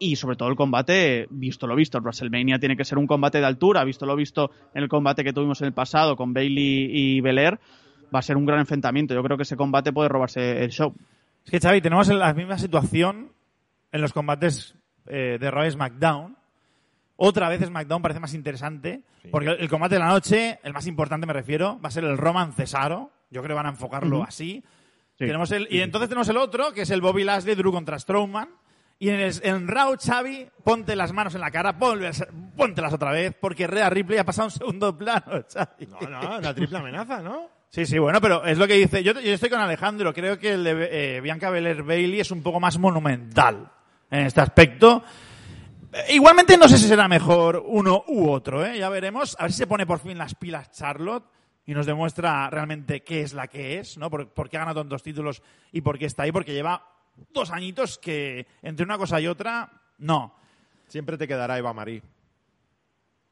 [0.00, 3.46] y sobre todo el combate, visto lo visto, WrestleMania tiene que ser un combate de
[3.46, 7.20] altura, visto lo visto en el combate que tuvimos en el pasado con Bailey y
[7.20, 7.60] Belair,
[8.12, 9.14] va a ser un gran enfrentamiento.
[9.14, 10.92] Yo creo que ese combate puede robarse el show.
[11.44, 13.32] Es que, Xavi, tenemos la misma situación
[13.92, 14.74] en los combates
[15.06, 16.36] eh, de Raw y SmackDown.
[17.16, 21.26] Otra vez SmackDown parece más interesante, porque el combate de la noche, el más importante
[21.26, 23.10] me refiero, va a ser el Roman Cesaro.
[23.30, 24.64] Yo creo que van a enfocarlo así.
[25.18, 25.26] Sí.
[25.26, 28.48] Tenemos el, y entonces tenemos el otro, que es el Bobby Lashley Drew contra Strowman.
[28.98, 32.26] Y en, el, en Raw, Xavi, ponte las manos en la cara, ponlas,
[32.56, 35.86] póntelas otra vez, porque Rhea Ripley ha pasado un segundo plano, Xavi.
[35.86, 37.48] No, no, la triple amenaza, ¿no?
[37.70, 39.04] Sí, sí, bueno, pero es lo que dice.
[39.04, 40.12] Yo, estoy con Alejandro.
[40.12, 43.70] Creo que el de eh, Bianca Belair Bailey es un poco más monumental
[44.10, 45.04] en este aspecto.
[45.92, 48.76] Eh, Igualmente no sé si será mejor uno u otro, ¿eh?
[48.76, 49.36] Ya veremos.
[49.38, 51.30] A ver si se pone por fin las pilas Charlotte
[51.64, 54.10] y nos demuestra realmente qué es la que es, ¿no?
[54.10, 55.40] Por qué ha ganado tantos títulos
[55.70, 56.32] y por qué está ahí.
[56.32, 56.84] Porque lleva
[57.32, 60.34] dos añitos que entre una cosa y otra, no.
[60.88, 62.02] Siempre te quedará Eva Marí.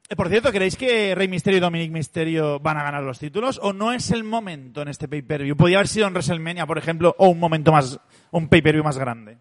[0.09, 3.59] Eh, Por cierto, ¿creéis que Rey Misterio y Dominic Misterio van a ganar los títulos
[3.61, 5.55] o no es el momento en este pay-per-view?
[5.55, 7.99] Podría haber sido en WrestleMania, por ejemplo, o un momento más,
[8.31, 9.37] un pay-per-view más grande.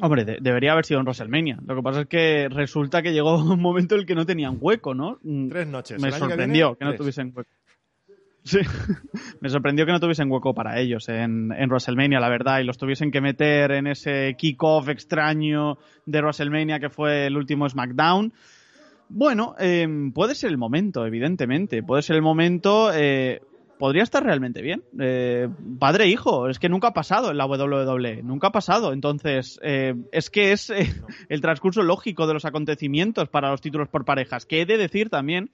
[0.00, 1.58] Hombre, de- debería haber sido en WrestleMania.
[1.64, 4.56] Lo que pasa es que resulta que llegó un momento en el que no tenían
[4.60, 5.18] hueco, ¿no?
[5.22, 6.00] Mm, Tres noches.
[6.02, 7.50] Me que sorprendió viene, que no tuviesen hueco.
[8.42, 8.58] Sí,
[9.40, 12.78] me sorprendió que no tuviesen hueco para ellos en, en WrestleMania, la verdad, y los
[12.78, 15.76] tuviesen que meter en ese kickoff extraño
[16.06, 18.32] de WrestleMania que fue el último SmackDown.
[19.10, 21.82] Bueno, eh, puede ser el momento, evidentemente.
[21.82, 22.90] Puede ser el momento.
[22.94, 23.40] eh,
[23.78, 24.82] podría estar realmente bien.
[25.00, 25.48] Eh,
[25.78, 28.92] padre e hijo, es que nunca ha pasado en la WWE, nunca ha pasado.
[28.92, 30.92] Entonces, eh, es que es eh,
[31.30, 34.44] el transcurso lógico de los acontecimientos para los títulos por parejas.
[34.46, 35.50] Que he de decir también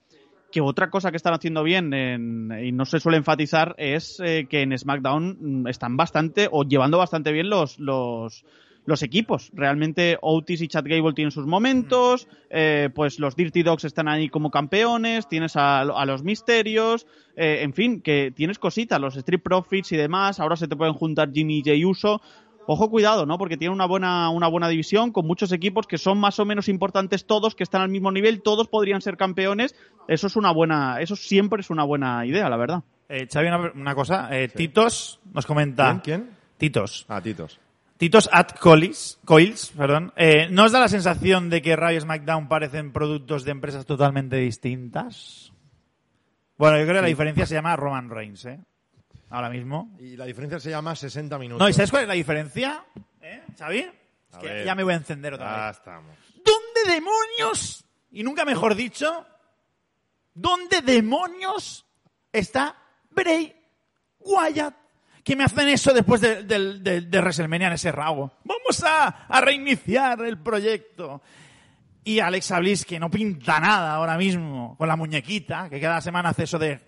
[0.51, 4.45] que otra cosa que están haciendo bien en- y no se suele enfatizar es eh,
[4.49, 8.43] que en SmackDown mm, están bastante o llevando bastante bien los, los,
[8.87, 9.51] los equipos.
[9.53, 14.29] Realmente Otis y Chad Gable tienen sus momentos, eh, pues los Dirty Dogs están ahí
[14.29, 19.41] como campeones, tienes a, a los Misterios, eh, en fin, que tienes cositas, los Street
[19.43, 22.21] Profits y demás, ahora se te pueden juntar Jimmy y Jey Uso.
[22.65, 23.37] Ojo, cuidado, ¿no?
[23.37, 26.69] Porque tiene una buena, una buena división con muchos equipos que son más o menos
[26.69, 29.75] importantes todos, que están al mismo nivel, todos podrían ser campeones.
[30.07, 32.83] Eso es una buena, eso siempre es una buena idea, la verdad.
[33.09, 34.29] Eh, Xavi, una, una cosa.
[34.31, 36.01] Eh, Titos nos comenta.
[36.03, 36.21] ¿Quién?
[36.23, 36.37] ¿Quién?
[36.57, 37.05] Titos.
[37.09, 37.59] Ah, Titos.
[37.97, 40.13] Titos at Coils, Coils, perdón.
[40.15, 43.85] Eh, ¿No os da la sensación de que Raw y SmackDown parecen productos de empresas
[43.87, 45.51] totalmente distintas?
[46.57, 48.59] Bueno, yo creo que la diferencia se llama Roman Reigns, ¿eh?
[49.29, 49.95] Ahora mismo.
[49.99, 51.59] Y la diferencia se llama 60 minutos.
[51.59, 52.85] No, ¿y sabes cuál es la diferencia?
[53.21, 53.79] ¿Eh, Xavi?
[53.79, 54.65] Es que ver.
[54.65, 55.77] ya me voy a encender otra vez.
[55.77, 56.15] estamos.
[56.35, 59.25] ¿Dónde demonios, y nunca mejor dicho,
[60.33, 61.85] dónde demonios
[62.31, 62.75] está
[63.09, 63.55] Bray
[64.19, 64.86] Wyatt?
[65.27, 68.31] Que me hacen eso después de, de, WrestleMania en ese rago.
[68.45, 71.21] Vamos a, reiniciar el proyecto.
[72.05, 76.29] Y Alexa Bliss, que no pinta nada ahora mismo, con la muñequita, que cada semana
[76.29, 76.79] hace eso de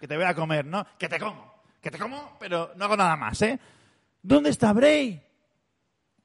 [0.00, 0.84] que te voy a comer, ¿no?
[0.98, 3.60] Que te como, que te como, pero no hago nada más, ¿eh?
[4.20, 5.22] ¿Dónde está Bray?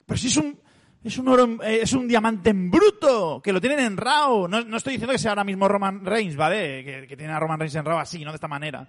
[0.07, 0.59] Pero si es un,
[1.03, 4.47] es un oro, eh, es un diamante en bruto, que lo tienen en RAW.
[4.47, 6.83] No, no estoy diciendo que sea ahora mismo Roman Reigns, ¿vale?
[6.83, 8.87] Que, que tienen a Roman Reigns en RAW así, no de esta manera.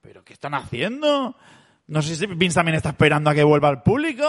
[0.00, 1.36] ¿Pero qué están haciendo?
[1.92, 4.24] No sé si Vince también está esperando a que vuelva al público.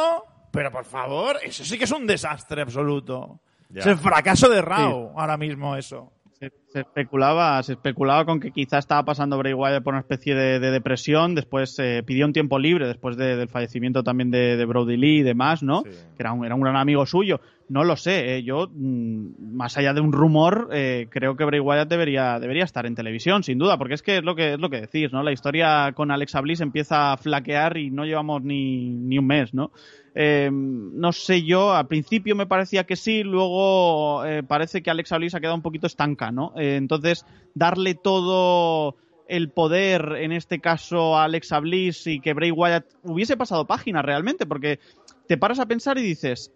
[0.52, 3.40] Pero por favor, eso sí que es un desastre absoluto.
[3.70, 3.80] Ya.
[3.80, 6.12] Es el fracaso de RAW ahora mismo eso.
[6.40, 10.36] Se, se especulaba, se especulaba con que quizá estaba pasando Bray Wyatt por una especie
[10.36, 14.58] de, de depresión, después eh, pidió un tiempo libre después de- del fallecimiento también de,
[14.58, 15.84] de Brody Lee y demás, ¿no?
[15.84, 15.90] Sí.
[16.18, 17.40] Que era un, era un gran amigo suyo.
[17.70, 21.60] No lo sé, eh, yo, mm, más allá de un rumor, eh, creo que Bray
[21.60, 24.60] Wyatt debería, debería estar en televisión, sin duda, porque es que es lo que, es
[24.60, 25.24] lo que decís, ¿no?
[25.24, 29.54] La historia con Alexa Bliss empieza a flaquear y no llevamos ni, ni un mes,
[29.54, 29.72] ¿no?
[30.14, 35.18] Eh, no sé yo, al principio me parecía que sí, luego eh, parece que Alexa
[35.18, 36.54] Bliss ha quedado un poquito estanca, ¿no?
[36.56, 38.98] Entonces, darle todo
[39.28, 44.02] el poder, en este caso a Alexa Bliss y que Bray Wyatt hubiese pasado página
[44.02, 44.80] realmente, porque
[45.28, 46.52] te paras a pensar y dices,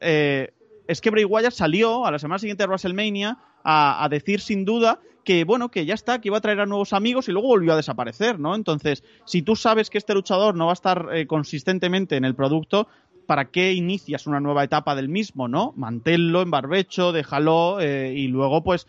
[0.88, 5.00] es que Bray Wyatt salió a la semana siguiente de WrestleMania a, decir sin duda
[5.26, 7.74] que bueno, que ya está, que iba a traer a nuevos amigos y luego volvió
[7.74, 8.56] a desaparecer, ¿no?
[8.56, 12.34] Entonces, si tú sabes que este luchador no va a estar eh, consistentemente en el
[12.34, 12.88] producto,
[13.26, 15.74] ¿para qué inicias una nueva etapa del mismo, no?
[15.76, 18.88] Manténlo en barbecho, déjalo eh, y luego pues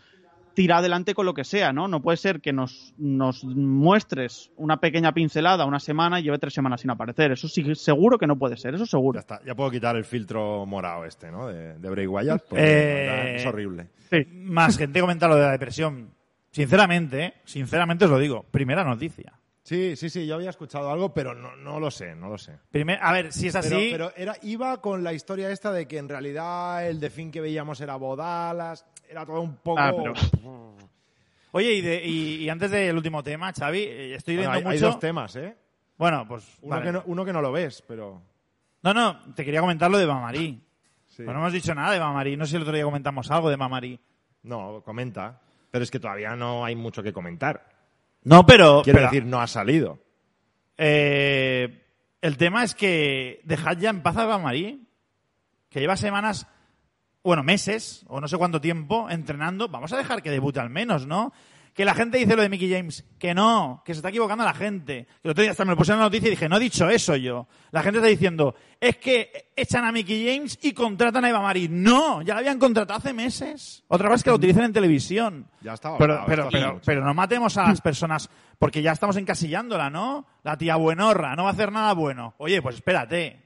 [0.59, 1.87] tira adelante con lo que sea, ¿no?
[1.87, 6.53] No puede ser que nos, nos muestres una pequeña pincelada una semana y lleve tres
[6.53, 7.31] semanas sin aparecer.
[7.31, 9.19] Eso sí, seguro que no puede ser, eso Ya seguro.
[9.19, 9.39] está.
[9.45, 11.47] Ya puedo quitar el filtro morado este, ¿no?
[11.47, 12.43] De, de Bray Wyatt.
[12.49, 13.87] porque, Eh, verdad, Es horrible.
[14.33, 16.09] Más gente comenta lo de la depresión.
[16.51, 17.33] Sinceramente, ¿eh?
[17.45, 19.38] sinceramente os lo digo, primera noticia.
[19.69, 22.57] Sí, sí, sí, yo había escuchado algo, pero no, no lo sé, no lo sé.
[22.71, 23.89] Primer- a ver, si es Pero, así.
[23.91, 27.39] pero era, iba con la historia esta de que en realidad el de fin que
[27.39, 29.79] veíamos era Bodalas, era todo un poco...
[29.79, 30.13] Ah, pero-
[31.51, 34.73] Oye, y, de- y- y antes del último tema, Xavi, eh, estoy Bueno, viendo hay,
[34.75, 34.91] hay mucho.
[34.91, 35.55] dos temas, ¿eh?
[35.99, 36.57] Bueno, pues.
[36.61, 36.85] Uno, vale.
[36.87, 38.21] que no, uno que no lo ves, pero...
[38.81, 40.63] No, no, te quería comentar lo de Mamarí.
[41.07, 41.21] Sí.
[41.23, 42.35] No hemos dicho nada de Mamarí.
[42.37, 43.99] No sé si el otro día comentamos algo de Mamarí.
[44.43, 45.41] No, comenta.
[45.69, 47.67] Pero es que todavía no hay mucho que comentar.
[48.23, 48.81] No, pero.
[48.83, 49.99] Quiero pero, decir, no ha salido.
[50.77, 51.85] eh,
[52.21, 54.85] el tema es que dejad ya en paz a Mamarí,
[55.69, 56.47] que lleva semanas,
[57.23, 59.69] bueno, meses, o no sé cuánto tiempo, entrenando.
[59.69, 61.31] Vamos a dejar que debute al menos, ¿no?
[61.79, 64.53] Que la gente dice lo de Mickey James, que no, que se está equivocando la
[64.53, 65.05] gente.
[65.05, 66.59] Que el otro día hasta me lo puse en la noticia y dije, no he
[66.59, 67.47] dicho eso yo.
[67.71, 71.69] La gente está diciendo, es que echan a Mickey James y contratan a Eva Marí.
[71.69, 73.85] No, ya la habían contratado hace meses.
[73.87, 75.47] Otra vez que lo utilicen en televisión.
[75.61, 79.89] Ya estaba Pero, pero, pero, pero no matemos a las personas porque ya estamos encasillándola,
[79.89, 80.27] ¿no?
[80.43, 82.33] La tía buenorra, no va a hacer nada bueno.
[82.39, 83.41] Oye, pues espérate.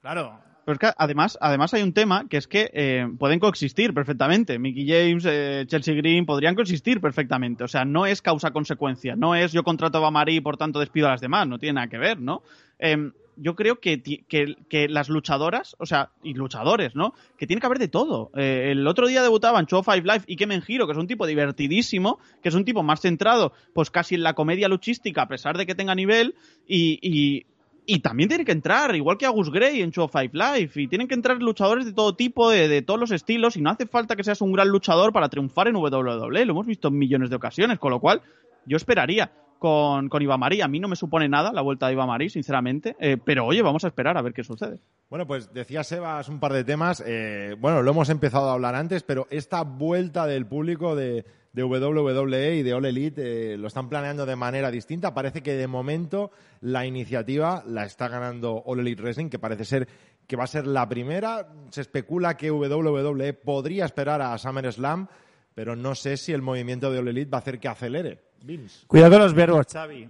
[0.00, 0.51] Claro.
[0.64, 4.58] Pero es que además, además hay un tema que es que eh, pueden coexistir perfectamente.
[4.58, 7.64] Mickey James, eh, Chelsea Green podrían coexistir perfectamente.
[7.64, 9.16] O sea, no es causa-consecuencia.
[9.16, 11.48] No es yo contrato a Bamari y por tanto despido a las demás.
[11.48, 12.42] No tiene nada que ver, ¿no?
[12.78, 17.14] Em, yo creo que, que, las luchadoras, o sea, y luchadores, ¿no?
[17.38, 18.30] Que tiene que haber de todo.
[18.36, 21.06] Eh, el otro día debutaba en Show Five Live y que Giro, que es un
[21.06, 25.28] tipo divertidísimo, que es un tipo más centrado, pues casi en la comedia luchística, a
[25.28, 26.34] pesar de que tenga nivel,
[26.66, 27.46] y, y,
[27.86, 31.08] y también tiene que entrar, igual que Agus Gray en Show Five Live, y tienen
[31.08, 34.16] que entrar luchadores de todo tipo, de, de todos los estilos, y no hace falta
[34.16, 37.36] que seas un gran luchador para triunfar en WWE, lo hemos visto en millones de
[37.36, 38.22] ocasiones, con lo cual
[38.66, 40.60] yo esperaría con, con Iba Marí.
[40.60, 43.62] A mí no me supone nada la vuelta de Iba Marí, sinceramente, eh, pero oye,
[43.62, 44.78] vamos a esperar a ver qué sucede.
[45.08, 47.02] Bueno, pues decía Sebas un par de temas.
[47.06, 51.64] eh, bueno, lo hemos empezado a hablar antes, pero esta vuelta del público de, de
[51.64, 55.12] WWE y de All Elite eh, lo están planeando de manera distinta.
[55.12, 56.30] Parece que de momento
[56.60, 59.88] la iniciativa la está ganando All Elite Wrestling, que parece ser
[60.26, 61.48] que va a ser la primera.
[61.70, 65.08] Se especula que WWE podría esperar a SummerSlam,
[65.54, 68.32] pero no sé si el movimiento de All Elite va a hacer que acelere.
[68.42, 68.86] Vince.
[68.86, 70.08] Cuidado con los verbos, Xavi.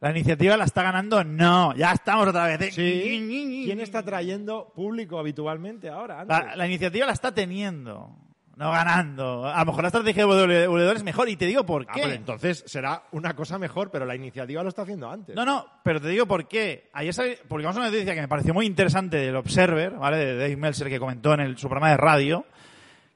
[0.00, 1.24] ¿La iniciativa la está ganando?
[1.24, 2.60] No, ya estamos otra vez.
[2.60, 2.70] ¿eh?
[2.70, 3.64] Sí.
[3.64, 6.24] ¿Quién está trayendo público habitualmente ahora?
[6.24, 8.16] La iniciativa la está teniendo,
[8.58, 9.46] no ganando.
[9.46, 12.02] A lo mejor la estrategia de WWE es mejor y te digo por Ah, qué.
[12.02, 15.36] pero entonces será una cosa mejor, pero la iniciativa lo está haciendo antes.
[15.36, 16.90] No, no, pero te digo por qué.
[16.92, 20.16] Ayer publicamos una noticia que me pareció muy interesante del Observer, ¿vale?
[20.18, 22.44] De Dave Meltzer que comentó en el, su programa de radio,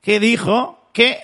[0.01, 1.19] que dijo que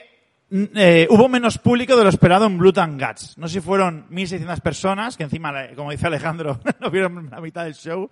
[0.50, 3.38] mm, eh, hubo menos público de lo esperado en Blood and Guts.
[3.38, 7.40] No sé si fueron 1.600 personas, que encima, la- como dice Alejandro, no vieron la
[7.40, 8.10] mitad del show,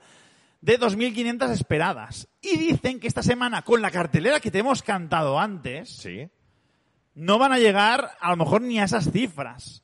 [0.61, 2.29] de 2.500 esperadas.
[2.43, 6.29] Y dicen que esta semana, con la cartelera que te hemos cantado antes, Sí.
[7.15, 9.83] no van a llegar a lo mejor ni a esas cifras.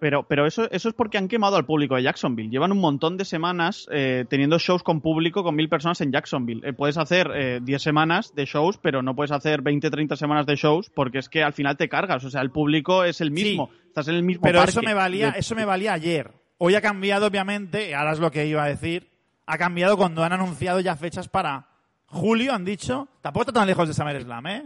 [0.00, 2.50] Pero, pero eso, eso es porque han quemado al público de Jacksonville.
[2.50, 6.60] Llevan un montón de semanas eh, teniendo shows con público con mil personas en Jacksonville.
[6.68, 10.44] Eh, puedes hacer eh, 10 semanas de shows, pero no puedes hacer 20, 30 semanas
[10.44, 12.22] de shows porque es que al final te cargas.
[12.24, 13.70] O sea, el público es el mismo.
[13.72, 13.78] Sí.
[13.88, 14.70] Estás en el mismo Pero parque.
[14.72, 16.32] eso me valía, eso me valía ayer.
[16.58, 19.08] Hoy ha cambiado, obviamente, y ahora es lo que iba a decir.
[19.46, 21.66] Ha cambiado cuando han anunciado ya fechas para
[22.06, 23.08] julio, han dicho.
[23.20, 24.64] Tampoco está tan lejos de SummerSlam, ¿eh?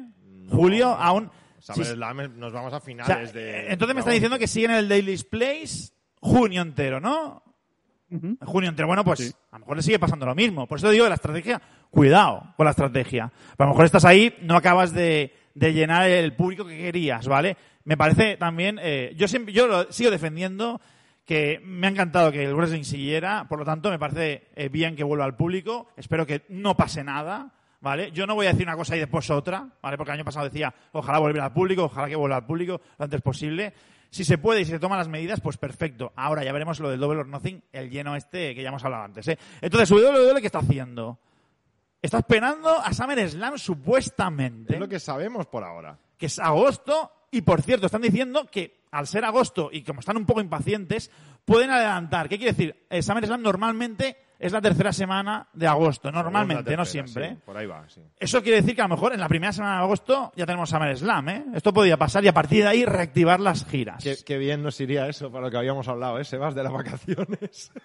[0.50, 1.30] julio aún.
[1.58, 3.70] sí, SummerSlam nos vamos a o sea, finales de.
[3.72, 7.42] entonces me están diciendo que siguen en el Daily's Place junio entero, ¿no?
[8.40, 8.86] Junio entero.
[8.88, 9.32] Bueno, pues Sí.
[9.50, 10.66] a lo mejor le sigue pasando lo mismo.
[10.66, 11.60] Por eso digo que la estrategia,
[11.90, 13.30] cuidado con la estrategia.
[13.56, 17.26] Pero a lo mejor estás ahí, no acabas de, de llenar el público que querías,
[17.28, 17.56] ¿vale?
[17.84, 20.80] Me parece también, eh, yo siempre, yo lo sigo defendiendo
[21.28, 24.96] que me ha encantado que el wrestling siguiera, por lo tanto me parece eh, bien
[24.96, 27.52] que vuelva al público, espero que no pase nada,
[27.82, 28.10] ¿vale?
[28.12, 29.98] Yo no voy a decir una cosa y después otra, ¿vale?
[29.98, 33.04] Porque el año pasado decía, ojalá volviera al público, ojalá que vuelva al público lo
[33.04, 33.74] antes posible.
[34.08, 36.14] Si se puede y si se toman las medidas, pues perfecto.
[36.16, 39.04] Ahora ya veremos lo del Double or Nothing, el lleno este que ya hemos hablado
[39.04, 39.38] antes, ¿eh?
[39.60, 41.18] Entonces, WWE, ¿qué está haciendo?
[42.00, 45.98] Está esperando a SummerSlam supuestamente Es lo que sabemos por ahora.
[46.16, 50.16] que es agosto, y por cierto, están diciendo que al ser agosto y como están
[50.16, 51.10] un poco impacientes,
[51.44, 52.28] pueden adelantar.
[52.28, 52.86] ¿Qué quiere decir?
[52.90, 57.30] Eh, SummerSlam normalmente es la tercera semana de agosto, normalmente, no siempre.
[57.30, 58.00] sí, por ahí va, sí.
[58.20, 60.70] Eso quiere decir que a lo mejor en la primera semana de agosto ya tenemos
[60.70, 61.44] SummerSlam, ¿eh?
[61.54, 64.02] Esto podría pasar y a partir de ahí reactivar las giras.
[64.04, 66.24] Qué, qué bien nos iría eso para lo que habíamos hablado, ¿eh?
[66.24, 67.72] Sebas, de las vacaciones.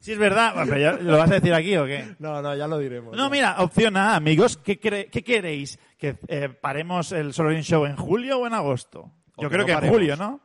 [0.00, 2.14] Si es verdad, bueno, pero ya- ¿lo vas a decir aquí o qué?
[2.18, 3.16] no, no, ya lo diremos.
[3.16, 3.30] No, ya.
[3.30, 5.78] mira, opción A, amigos, ¿qué, qué queréis?
[5.96, 9.10] ¿Que eh, paremos el Solorin Show en julio o en agosto?
[9.38, 9.96] Yo creo no que en paremos.
[9.96, 10.40] julio, ¿no?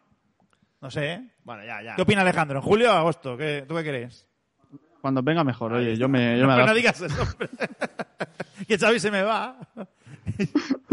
[0.81, 1.29] No sé, ¿eh?
[1.43, 1.95] Bueno, ya, ya.
[1.95, 2.59] ¿Qué opina Alejandro?
[2.59, 3.37] ¿En julio o agosto?
[3.37, 4.27] ¿Qué, ¿Tú qué crees?
[5.01, 7.49] Cuando venga mejor, oye, yo me, yo me No, pero no digas eso, hombre.
[8.67, 9.57] que Xavi se me va.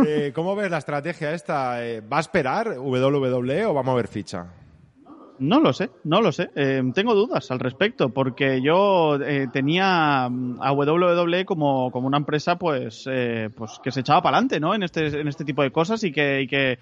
[0.06, 1.84] Eh, ¿Cómo ves la estrategia esta?
[1.84, 4.46] Eh, ¿Va a esperar WWE o va a mover ficha?
[5.38, 6.50] No lo sé, no lo sé.
[6.54, 12.56] Eh, tengo dudas al respecto, porque yo eh, tenía a WWE como, como una empresa
[12.56, 14.74] pues, eh, pues que se echaba para adelante ¿no?
[14.74, 16.78] en, este, en este tipo de cosas y que, y que,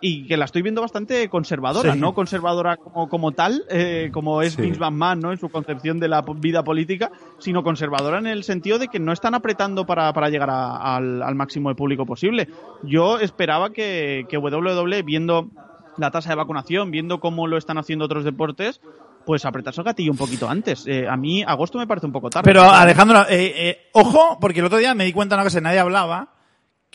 [0.00, 1.98] y que la estoy viendo bastante conservadora, Sí.
[1.98, 4.62] no conservadora como, como tal, eh, como es Sí.
[4.62, 5.32] Vince McMahon ¿no?
[5.32, 9.12] en su concepción de la vida política, sino conservadora en el sentido de que no
[9.12, 12.48] están apretando para, para llegar a- al, al máximo de público posible.
[12.82, 15.48] Yo esperaba que, que WWE, viendo
[15.96, 18.82] la tasa de vacunación, viendo cómo lo están haciendo otros deportes,
[19.24, 20.86] pues apretase el gatillo un poquito antes.
[20.86, 22.44] Eh, a mí agosto me parece un poco tarde.
[22.44, 25.60] Pero Alejandro, eh, eh, ojo, porque el otro día me di cuenta de una cosa
[25.62, 26.28] nadie hablaba,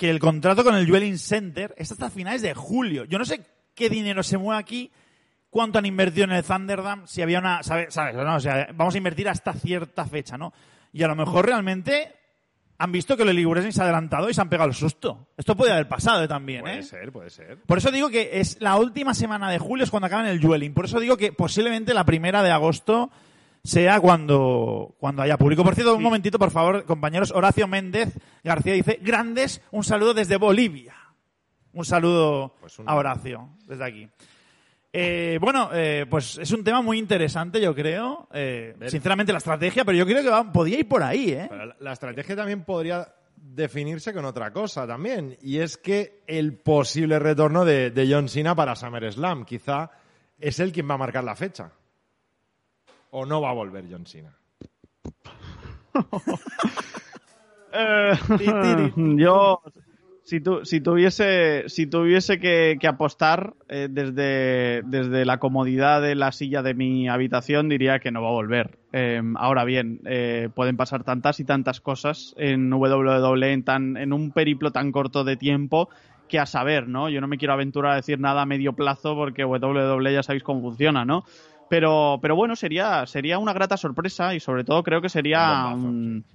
[0.01, 3.03] que el contrato con el Dwelling Center es hasta finales de julio.
[3.05, 3.45] Yo no sé
[3.75, 4.91] qué dinero se mueve aquí,
[5.51, 7.93] cuánto han invertido en el Thunderdam, si había una, ¿sabes?
[7.93, 8.15] ¿sabes?
[8.15, 8.35] ¿no?
[8.35, 10.53] O sea, vamos a invertir hasta cierta fecha, ¿no?
[10.91, 12.15] Y a lo mejor realmente
[12.79, 15.27] han visto que el Elite Wrestling se ha adelantado y se han pegado el susto.
[15.37, 16.83] Esto puede haber pasado también, Puede ¿eh?
[16.83, 17.61] ser, puede ser.
[17.67, 20.73] Por eso digo que es la última semana de julio es cuando acaban el Dwelling.
[20.73, 23.11] Por eso digo que posiblemente la primera de agosto
[23.63, 25.63] sea cuando, cuando haya público.
[25.63, 27.31] Por cierto, un momentito, por favor, compañeros.
[27.31, 30.95] Horacio Méndez García dice, grandes, un saludo desde Bolivia.
[31.73, 34.07] Un saludo Pues un- a Horacio, desde aquí.
[34.93, 38.27] Eh, bueno, eh, pues es un tema muy interesante, yo creo.
[38.33, 41.47] Eh, sinceramente, la estrategia, pero yo creo que va- podía ir por ahí, ¿eh?
[41.49, 43.07] Pero la- estrategia también podría
[43.37, 48.53] definirse con otra cosa también, y es que el posible retorno de, de John Cena
[48.53, 49.91] para SummerSlam quizá
[50.39, 51.71] es él quien va a marcar la fecha.
[53.11, 54.35] ¿O no va a volver John Cena?
[57.73, 59.61] Eh, yo,
[60.23, 66.33] si, tu- si tuviese, si tuviese que, apostar eh, desde, desde la comodidad de la
[66.33, 68.77] silla de mi habitación, diría que no va a volver.
[68.91, 74.11] Eh, ahora bien, eh, pueden pasar tantas y tantas cosas en WWE en, tan, en
[74.11, 75.87] un periplo tan corto de tiempo
[76.27, 77.07] que a saber, ¿no?
[77.09, 80.43] Yo no me quiero aventurar a decir nada a medio plazo porque WWE ya sabéis
[80.43, 81.23] cómo funciona, ¿no?
[81.71, 85.71] Pero, pero bueno, sería, sería una grata sorpresa y sobre todo creo que sería Un
[85.71, 85.87] bombazo.
[85.87, 86.25] un,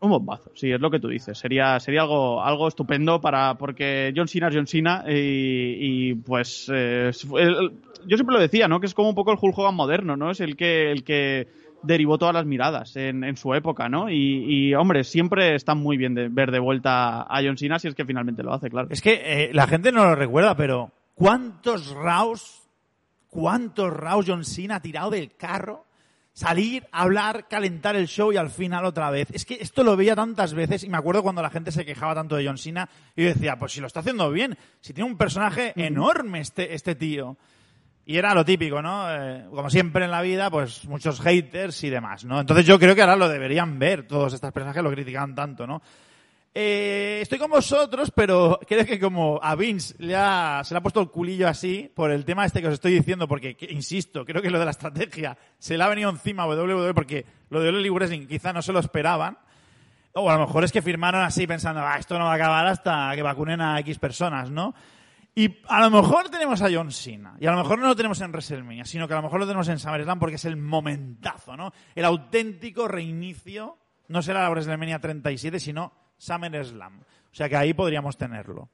[0.00, 1.36] un bombazo, sí, es lo que tú dices.
[1.36, 6.70] Sería, sería algo, algo estupendo para, porque John Cena es John Cena y, y, pues
[6.72, 7.72] eh, el-
[8.06, 8.78] yo siempre lo decía, ¿no?
[8.78, 10.30] Que es como un poco el Hulk Hogan moderno, ¿no?
[10.30, 11.48] Es el que, el que
[11.82, 14.08] derivó todas las miradas en, en su época, ¿no?
[14.08, 17.88] Y, y, hombre, siempre está muy bien de ver de vuelta a John Cena si
[17.88, 18.86] es que finalmente lo hace, claro.
[18.92, 22.67] Es que eh, la gente no lo recuerda, pero ¿cuántos Raws,
[23.28, 25.86] cuántos Raws John Cena ha tirado del carro?
[26.32, 29.28] Salir, hablar, calentar el show y al final otra vez.
[29.32, 32.14] Es que esto lo veía tantas veces y me acuerdo cuando la gente se quejaba
[32.14, 35.10] tanto de John Cena y yo decía, pues si lo está haciendo bien, si tiene
[35.10, 37.36] un personaje enorme este, este tío.
[38.06, 39.04] Y era lo típico, ¿no?
[39.10, 42.40] Eh, como siempre en la vida, pues muchos haters y demás, ¿no?
[42.40, 45.66] Entonces yo creo que ahora lo deberían ver todos estas personas que lo criticaban tanto,
[45.66, 45.82] ¿no?
[46.60, 50.80] Eh, estoy con vosotros, pero creo que como a Vince le ha- se le ha
[50.80, 54.24] puesto el culillo así por el tema este que os estoy diciendo, porque, que- insisto,
[54.24, 57.60] creo que lo de la estrategia se le ha venido encima a WWE porque lo
[57.60, 59.38] de Oli Wrestling quizá no se lo esperaban.
[60.14, 62.66] O a lo mejor es que firmaron así pensando, ah, esto no va a acabar
[62.66, 64.74] hasta que vacunen a X personas, ¿no?
[65.36, 67.36] Y a lo mejor tenemos a John Cena.
[67.38, 69.46] Y a lo mejor no lo tenemos en WrestleMania, sino que a lo mejor lo
[69.46, 71.72] tenemos en SummerSlam porque es el momentazo, ¿no?
[71.94, 73.78] El auténtico reinicio.
[74.08, 77.00] No será la WrestleMania 37, sino SummerSlam.
[77.00, 78.68] O sea que ahí podríamos tenerlo.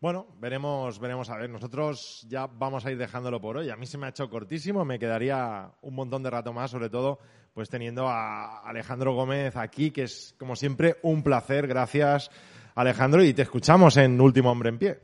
[0.00, 1.50] Bueno, veremos, veremos a ver.
[1.50, 3.68] Nosotros ya vamos a ir dejándolo por hoy.
[3.70, 6.88] A mí se me ha hecho cortísimo, me quedaría un montón de rato más, sobre
[6.88, 7.18] todo
[7.52, 11.66] pues teniendo a Alejandro Gómez aquí, que es como siempre un placer.
[11.66, 12.30] Gracias,
[12.74, 15.00] Alejandro, y te escuchamos en Último Hombre en Pie.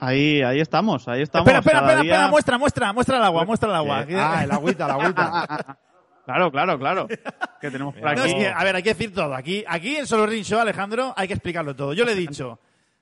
[0.00, 1.46] Ahí, ahí estamos, ahí estamos.
[1.48, 4.06] espera, espera, espera, día- espera, muestra, muestra, muestra el agua, muestra el agua.
[4.16, 5.78] Ah, el agüita, el agüita.
[6.28, 7.08] Claro, claro, claro.
[7.60, 8.20] Que tenemos por No, aquí.
[8.30, 9.34] es que, a ver, hay que decir todo.
[9.34, 11.94] Aquí, aquí en Solo Ring Show, Alejandro, hay que explicarlo todo.
[11.94, 12.60] Yo le he dicho,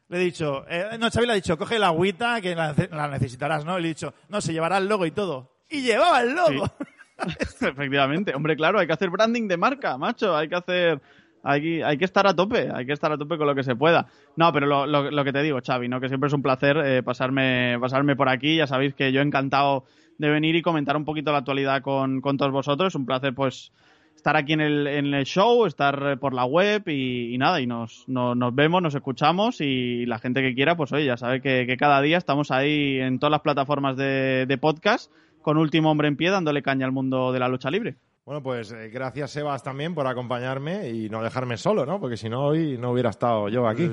[0.08, 3.08] le he dicho, eh, no, Xavi le ha dicho, coge la agüita que la, la
[3.08, 3.78] necesitarás, ¿no?
[3.78, 5.52] Y le he dicho, no, se llevará el logo y todo.
[5.68, 6.70] Y llevaba el logo.
[7.60, 8.34] Efectivamente.
[8.34, 10.36] Hombre, claro, hay que hacer branding de marca, macho.
[10.36, 11.00] Hay que hacer.
[11.48, 13.62] Hay que, hay que estar a tope, hay que estar a tope con lo que
[13.62, 14.06] se pueda.
[14.34, 16.00] No, pero lo, lo- lo que te digo, Xavi, ¿no?
[16.00, 18.56] que siempre es un placer eh, pasarme, pasarme por aquí.
[18.56, 19.84] Ya sabéis que yo encantado
[20.18, 22.88] de venir y comentar un poquito la actualidad con, con todos vosotros.
[22.88, 23.72] Es un placer, pues,
[24.14, 27.60] estar aquí en el, en el show, estar eh, por la web y, y nada,
[27.60, 31.16] y nos, no- nos vemos, nos escuchamos y la gente que quiera, pues oye, ya
[31.16, 35.12] sabe que, que cada día estamos ahí en todas las plataformas de, de podcast
[35.42, 37.96] con Último Hombre en Pie dándole caña al mundo de la lucha libre.
[38.24, 42.00] Bueno, pues eh, gracias, Sebas, también por acompañarme y no dejarme solo, ¿no?
[42.00, 43.88] Porque si no, hoy no hubiera estado yo aquí.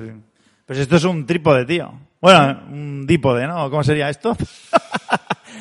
[0.66, 1.92] Pues esto es un trípode, tío.
[2.20, 3.70] Bueno, un dípode, ¿no?
[3.70, 4.34] ¿Cómo sería esto?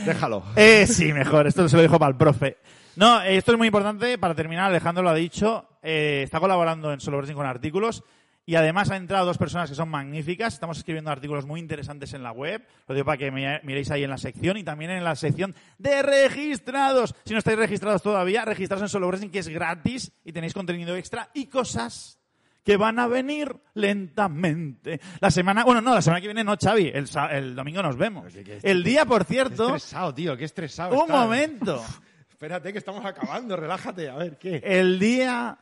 [0.05, 0.43] Déjalo.
[0.55, 1.47] Eh, sí, mejor.
[1.47, 2.57] Esto se lo dijo para el profe.
[2.95, 4.17] No, eh, esto es muy importante.
[4.17, 5.67] Para terminar, Alejandro lo ha dicho.
[5.81, 8.03] eh, está colaborando en Solo Wrestling con artículos.
[8.45, 10.53] Y además han entrado dos personas que son magníficas.
[10.53, 12.61] Estamos escribiendo artículos muy interesantes en la web.
[12.87, 16.01] Lo digo para que miréis ahí en la sección y también en la sección de
[16.01, 17.15] registrados.
[17.23, 20.93] Si no estáis registrados todavía, registraos en Solo Wrestling, que es gratis y tenéis contenido
[20.97, 22.19] extra y cosas
[22.63, 24.99] que van a venir lentamente.
[25.19, 26.91] La semana, bueno, no, la semana que viene no, Xavi.
[26.93, 28.33] El, el domingo nos vemos.
[28.33, 31.03] Que- El día, por Qué cierto, estresado, tío, qué estresado.
[31.03, 31.83] un momento.
[32.29, 34.61] Espérate que estamos acabando, relájate, a ver, ¿qué?
[34.63, 35.57] El día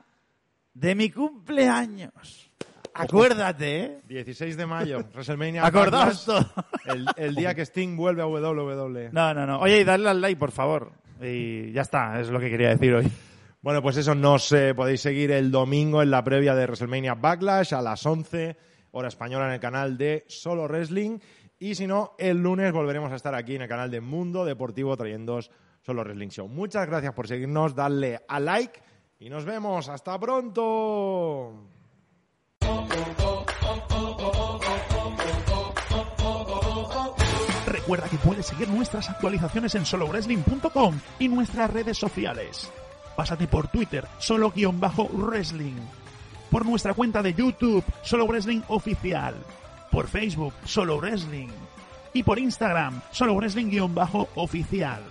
[0.73, 2.49] de mi cumpleaños.
[2.93, 4.01] Acuérdate, ¿eh?
[4.07, 5.65] 16 de mayo, WrestleMania.
[5.65, 6.45] Acordaos todo.
[6.85, 9.09] El, el día que Sting vuelve a WWE.
[9.13, 9.59] No, no, no.
[9.59, 10.91] Oye, y darle al like, por favor.
[11.21, 13.09] Y ya está, es lo que quería decir hoy.
[13.61, 17.75] Bueno, pues eso nos eh, podéis seguir el domingo en la previa de WrestleMania Backlash
[17.75, 18.57] a las 11,
[18.89, 21.19] hora española en el canal de Solo Wrestling.
[21.59, 24.97] Y si no, el lunes volveremos a estar aquí en el canal de Mundo Deportivo
[24.97, 25.39] trayendo
[25.83, 26.47] Solo Wrestling Show.
[26.47, 28.81] Muchas gracias por seguirnos, darle a like
[29.19, 29.89] y nos vemos.
[29.89, 31.53] ¡Hasta pronto!
[37.67, 42.71] Recuerda que puedes seguir nuestras actualizaciones en solowrestling.com y nuestras redes sociales.
[43.21, 45.75] Pásate por Twitter, solo-wrestling.
[46.49, 49.35] Por nuestra cuenta de YouTube, Solo Wrestling Oficial.
[49.91, 51.49] Por Facebook, Solo Wrestling.
[52.15, 55.10] Y por Instagram, Solo Wrestling-oficial.